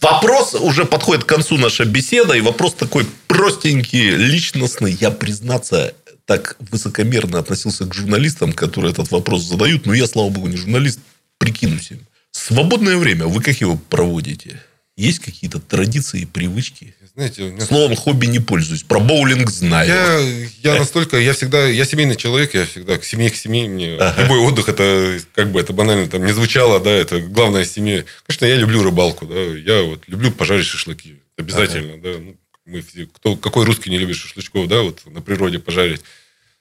Вопрос 0.00 0.54
уже 0.54 0.84
подходит 0.84 1.24
к 1.24 1.28
концу 1.28 1.56
наша 1.58 1.84
беседа, 1.84 2.34
и 2.34 2.40
вопрос 2.40 2.74
такой 2.74 3.06
простенький, 3.28 4.10
личностный. 4.10 4.96
Я, 5.00 5.10
признаться, 5.10 5.94
так 6.26 6.56
высокомерно 6.70 7.38
относился 7.38 7.86
к 7.86 7.94
журналистам, 7.94 8.52
которые 8.52 8.92
этот 8.92 9.10
вопрос 9.10 9.42
задают. 9.42 9.86
Но 9.86 9.94
я, 9.94 10.06
слава 10.06 10.28
богу, 10.28 10.48
не 10.48 10.56
журналист, 10.56 11.00
прикинусь 11.38 11.92
им. 11.92 12.00
Свободное 12.32 12.96
время 12.98 13.26
вы 13.26 13.42
как 13.42 13.60
его 13.60 13.76
проводите? 13.76 14.60
Есть 14.96 15.20
какие-то 15.20 15.60
традиции, 15.60 16.24
привычки? 16.24 16.94
Знаете, 17.14 17.50
меня... 17.50 17.64
Словом 17.64 17.96
хобби 17.96 18.26
не 18.26 18.40
пользуюсь. 18.40 18.82
Про 18.82 18.98
боулинг 18.98 19.50
знаю. 19.50 19.88
Я, 19.88 20.72
я 20.72 20.78
настолько, 20.78 21.18
я 21.18 21.32
всегда, 21.34 21.66
я 21.66 21.84
семейный 21.84 22.16
человек, 22.16 22.54
я 22.54 22.66
всегда 22.66 22.98
к 22.98 23.04
семье, 23.04 23.30
к 23.30 23.36
семье. 23.36 23.68
Мне 23.68 23.96
ага. 23.96 24.22
любой 24.22 24.38
отдых, 24.40 24.68
это 24.68 25.18
как 25.34 25.52
бы 25.52 25.60
это 25.60 25.72
банально 25.72 26.08
там 26.08 26.24
не 26.24 26.32
звучало, 26.32 26.80
да, 26.80 26.90
это 26.90 27.20
главная 27.20 27.64
семья. 27.64 28.04
Конечно, 28.26 28.46
я 28.46 28.56
люблю 28.56 28.82
рыбалку, 28.82 29.26
да, 29.26 29.38
я 29.38 29.82
вот 29.82 30.02
люблю 30.08 30.30
пожарить 30.30 30.66
шашлыки. 30.66 31.16
Обязательно, 31.36 31.94
ага. 31.94 32.02
да. 32.02 32.18
Ну, 32.18 32.36
мы 32.66 32.82
кто, 33.12 33.36
какой 33.36 33.64
русский 33.64 33.90
не 33.90 33.98
любит 33.98 34.16
шашлычков, 34.16 34.68
да, 34.68 34.82
вот 34.82 35.00
на 35.06 35.22
природе 35.22 35.58
пожарить. 35.58 36.00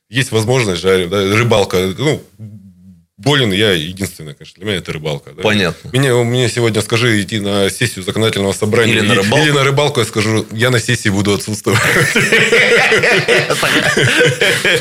Есть 0.09 0.31
возможность 0.31 0.81
жарить, 0.81 1.09
да, 1.09 1.21
рыбалка, 1.35 1.93
ну, 1.97 2.23
болен 3.17 3.51
я 3.51 3.71
единственное, 3.71 4.33
конечно, 4.33 4.55
для 4.57 4.65
меня 4.65 4.77
это 4.77 4.93
рыбалка. 4.93 5.31
Да? 5.31 5.41
Понятно. 5.41 5.89
Меня, 5.91 6.13
мне 6.15 6.49
сегодня 6.49 6.81
скажи 6.81 7.21
идти 7.21 7.39
на 7.39 7.69
сессию 7.69 8.03
законодательного 8.03 8.53
собрания. 8.53 8.93
Или 8.93 9.01
на 9.01 9.15
рыбалку. 9.15 9.45
Или 9.45 9.51
на 9.51 9.63
рыбалку, 9.63 9.99
я 10.01 10.05
скажу, 10.05 10.45
я 10.51 10.69
на 10.69 10.79
сессии 10.79 11.09
буду 11.09 11.33
отсутствовать. 11.33 11.79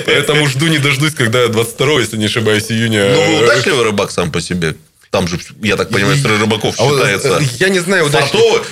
Поэтому 0.05 0.47
жду 0.47 0.67
не 0.67 0.79
дождусь, 0.79 1.15
когда 1.15 1.49
22 1.49 2.01
если 2.01 2.17
не 2.17 2.27
ошибаюсь, 2.27 2.71
июня. 2.71 3.09
Ну, 3.15 3.39
вы 3.39 3.45
удачливый 3.45 3.85
рыбак 3.85 4.11
сам 4.11 4.31
по 4.31 4.41
себе? 4.41 4.75
Там 5.15 5.29
же, 5.29 5.39
я 5.63 5.77
так 5.77 5.91
понимаю, 5.91 6.17
строй 6.17 6.39
рыбаков 6.41 6.75
а 6.77 6.91
считается. 6.91 7.41
Я 7.61 7.69
не 7.69 7.79
знаю, 7.79 8.07
удачливый. 8.07 8.63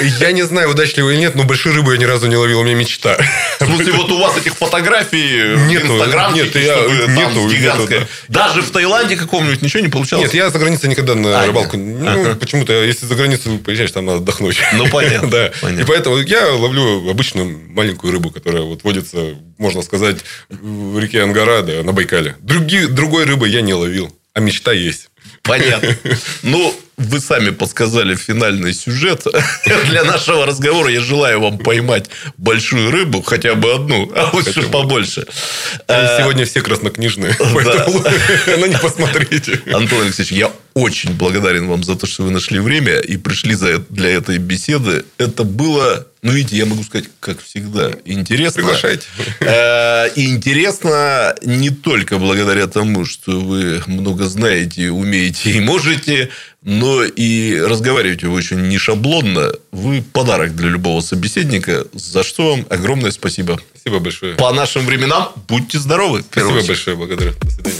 Я 0.20 0.30
не 0.30 0.42
знаю, 0.42 0.70
удачливый 0.70 1.14
или 1.14 1.20
нет, 1.22 1.34
но 1.34 1.42
большой 1.42 1.72
рыбы 1.72 1.92
я 1.92 1.98
ни 1.98 2.04
разу 2.04 2.28
не 2.28 2.36
ловил, 2.36 2.60
у 2.60 2.62
меня 2.62 2.76
мечта. 2.76 3.18
В 3.58 3.64
смысле, 3.64 3.94
вот 3.94 4.12
у 4.12 4.18
вас 4.18 4.36
этих 4.36 4.54
фотографий 4.54 5.56
нету, 5.66 5.88
в 5.88 5.96
Инстаграме, 5.96 6.42
нет, 6.42 6.54
я, 6.54 6.76
нету, 7.08 7.48
гигантская. 7.48 8.00
Нету, 8.00 8.10
да. 8.28 8.46
Даже 8.46 8.62
в 8.62 8.70
Таиланде 8.70 9.16
каком-нибудь 9.16 9.60
ничего 9.60 9.82
не 9.82 9.88
получалось? 9.88 10.26
Нет, 10.26 10.34
я 10.34 10.50
за 10.50 10.58
границей 10.60 10.88
никогда 10.88 11.16
на 11.16 11.42
а, 11.42 11.46
рыбалку. 11.46 11.76
Ну, 11.76 12.08
ага. 12.08 12.36
почему-то, 12.36 12.72
если 12.84 13.06
за 13.06 13.16
границу 13.16 13.58
приезжаешь, 13.58 13.90
там 13.90 14.06
надо 14.06 14.18
отдохнуть. 14.18 14.56
Ну, 14.74 14.88
понятно. 14.92 15.28
да. 15.28 15.52
понятно. 15.60 15.82
И 15.82 15.84
поэтому 15.84 16.18
я 16.18 16.46
ловлю 16.52 17.10
обычную 17.10 17.58
маленькую 17.70 18.12
рыбу, 18.12 18.30
которая 18.30 18.62
вот 18.62 18.84
водится, 18.84 19.34
можно 19.58 19.82
сказать, 19.82 20.18
в 20.48 20.96
реке 21.00 21.22
Ангара, 21.22 21.62
да, 21.62 21.82
на 21.82 21.92
Байкале. 21.92 22.36
Други, 22.38 22.86
другой 22.86 23.24
рыбы 23.24 23.48
я 23.48 23.62
не 23.62 23.74
ловил, 23.74 24.14
а 24.32 24.38
мечта 24.38 24.72
есть. 24.72 25.07
Понятно. 25.48 25.96
Ну, 26.42 26.74
вы 26.98 27.20
сами 27.20 27.50
подсказали 27.50 28.14
финальный 28.16 28.74
сюжет 28.74 29.24
для 29.86 30.04
нашего 30.04 30.44
разговора. 30.44 30.90
Я 30.90 31.00
желаю 31.00 31.40
вам 31.40 31.58
поймать 31.58 32.10
большую 32.36 32.90
рыбу, 32.90 33.22
хотя 33.22 33.54
бы 33.54 33.72
одну, 33.72 34.12
а 34.14 34.30
лучше 34.32 34.62
побольше. 34.64 35.26
А, 35.86 36.18
сегодня 36.18 36.44
все 36.44 36.60
краснокнижные, 36.60 37.34
поэтому 37.38 38.04
на 38.58 38.66
них 38.66 38.80
посмотрите. 38.80 39.60
Антон 39.72 40.02
Алексеевич, 40.02 40.32
я 40.32 40.52
очень 40.74 41.12
благодарен 41.14 41.66
вам 41.66 41.82
за 41.82 41.96
то, 41.96 42.06
что 42.06 42.24
вы 42.24 42.30
нашли 42.30 42.58
время 42.60 42.98
и 42.98 43.16
пришли 43.16 43.56
для 43.88 44.10
этой 44.10 44.38
беседы. 44.38 45.04
Это 45.18 45.42
было, 45.42 46.06
ну, 46.22 46.32
видите, 46.32 46.56
я 46.56 46.66
могу 46.66 46.84
сказать, 46.84 47.08
как 47.20 47.42
всегда, 47.42 47.90
интересно. 48.04 48.62
Приглашайте. 48.62 49.06
Э, 49.40 50.08
и 50.14 50.28
интересно 50.30 51.34
не 51.42 51.70
только 51.70 52.18
благодаря 52.18 52.66
тому, 52.68 53.04
что 53.04 53.40
вы 53.40 53.82
много 53.86 54.26
знаете, 54.26 54.90
умеете 54.90 55.50
и 55.50 55.60
можете, 55.60 56.30
но 56.62 57.04
и 57.04 57.58
разговариваете 57.60 58.26
вы 58.26 58.34
очень 58.34 58.68
не 58.68 58.78
шаблонно. 58.78 59.52
Вы 59.72 60.02
подарок 60.02 60.54
для 60.56 60.68
любого 60.68 61.00
собеседника, 61.00 61.86
за 61.92 62.22
что 62.22 62.50
вам 62.50 62.66
огромное 62.68 63.10
спасибо. 63.10 63.60
Спасибо 63.74 64.00
большое. 64.00 64.34
По 64.34 64.52
нашим 64.52 64.84
временам 64.86 65.32
будьте 65.48 65.78
здоровы. 65.78 66.24
Спасибо 66.30 66.66
большое, 66.66 66.96
благодарю. 66.96 67.32
До 67.40 67.50
свидания. 67.50 67.76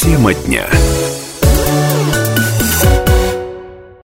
Тема 0.00 0.34
дня. 0.34 0.68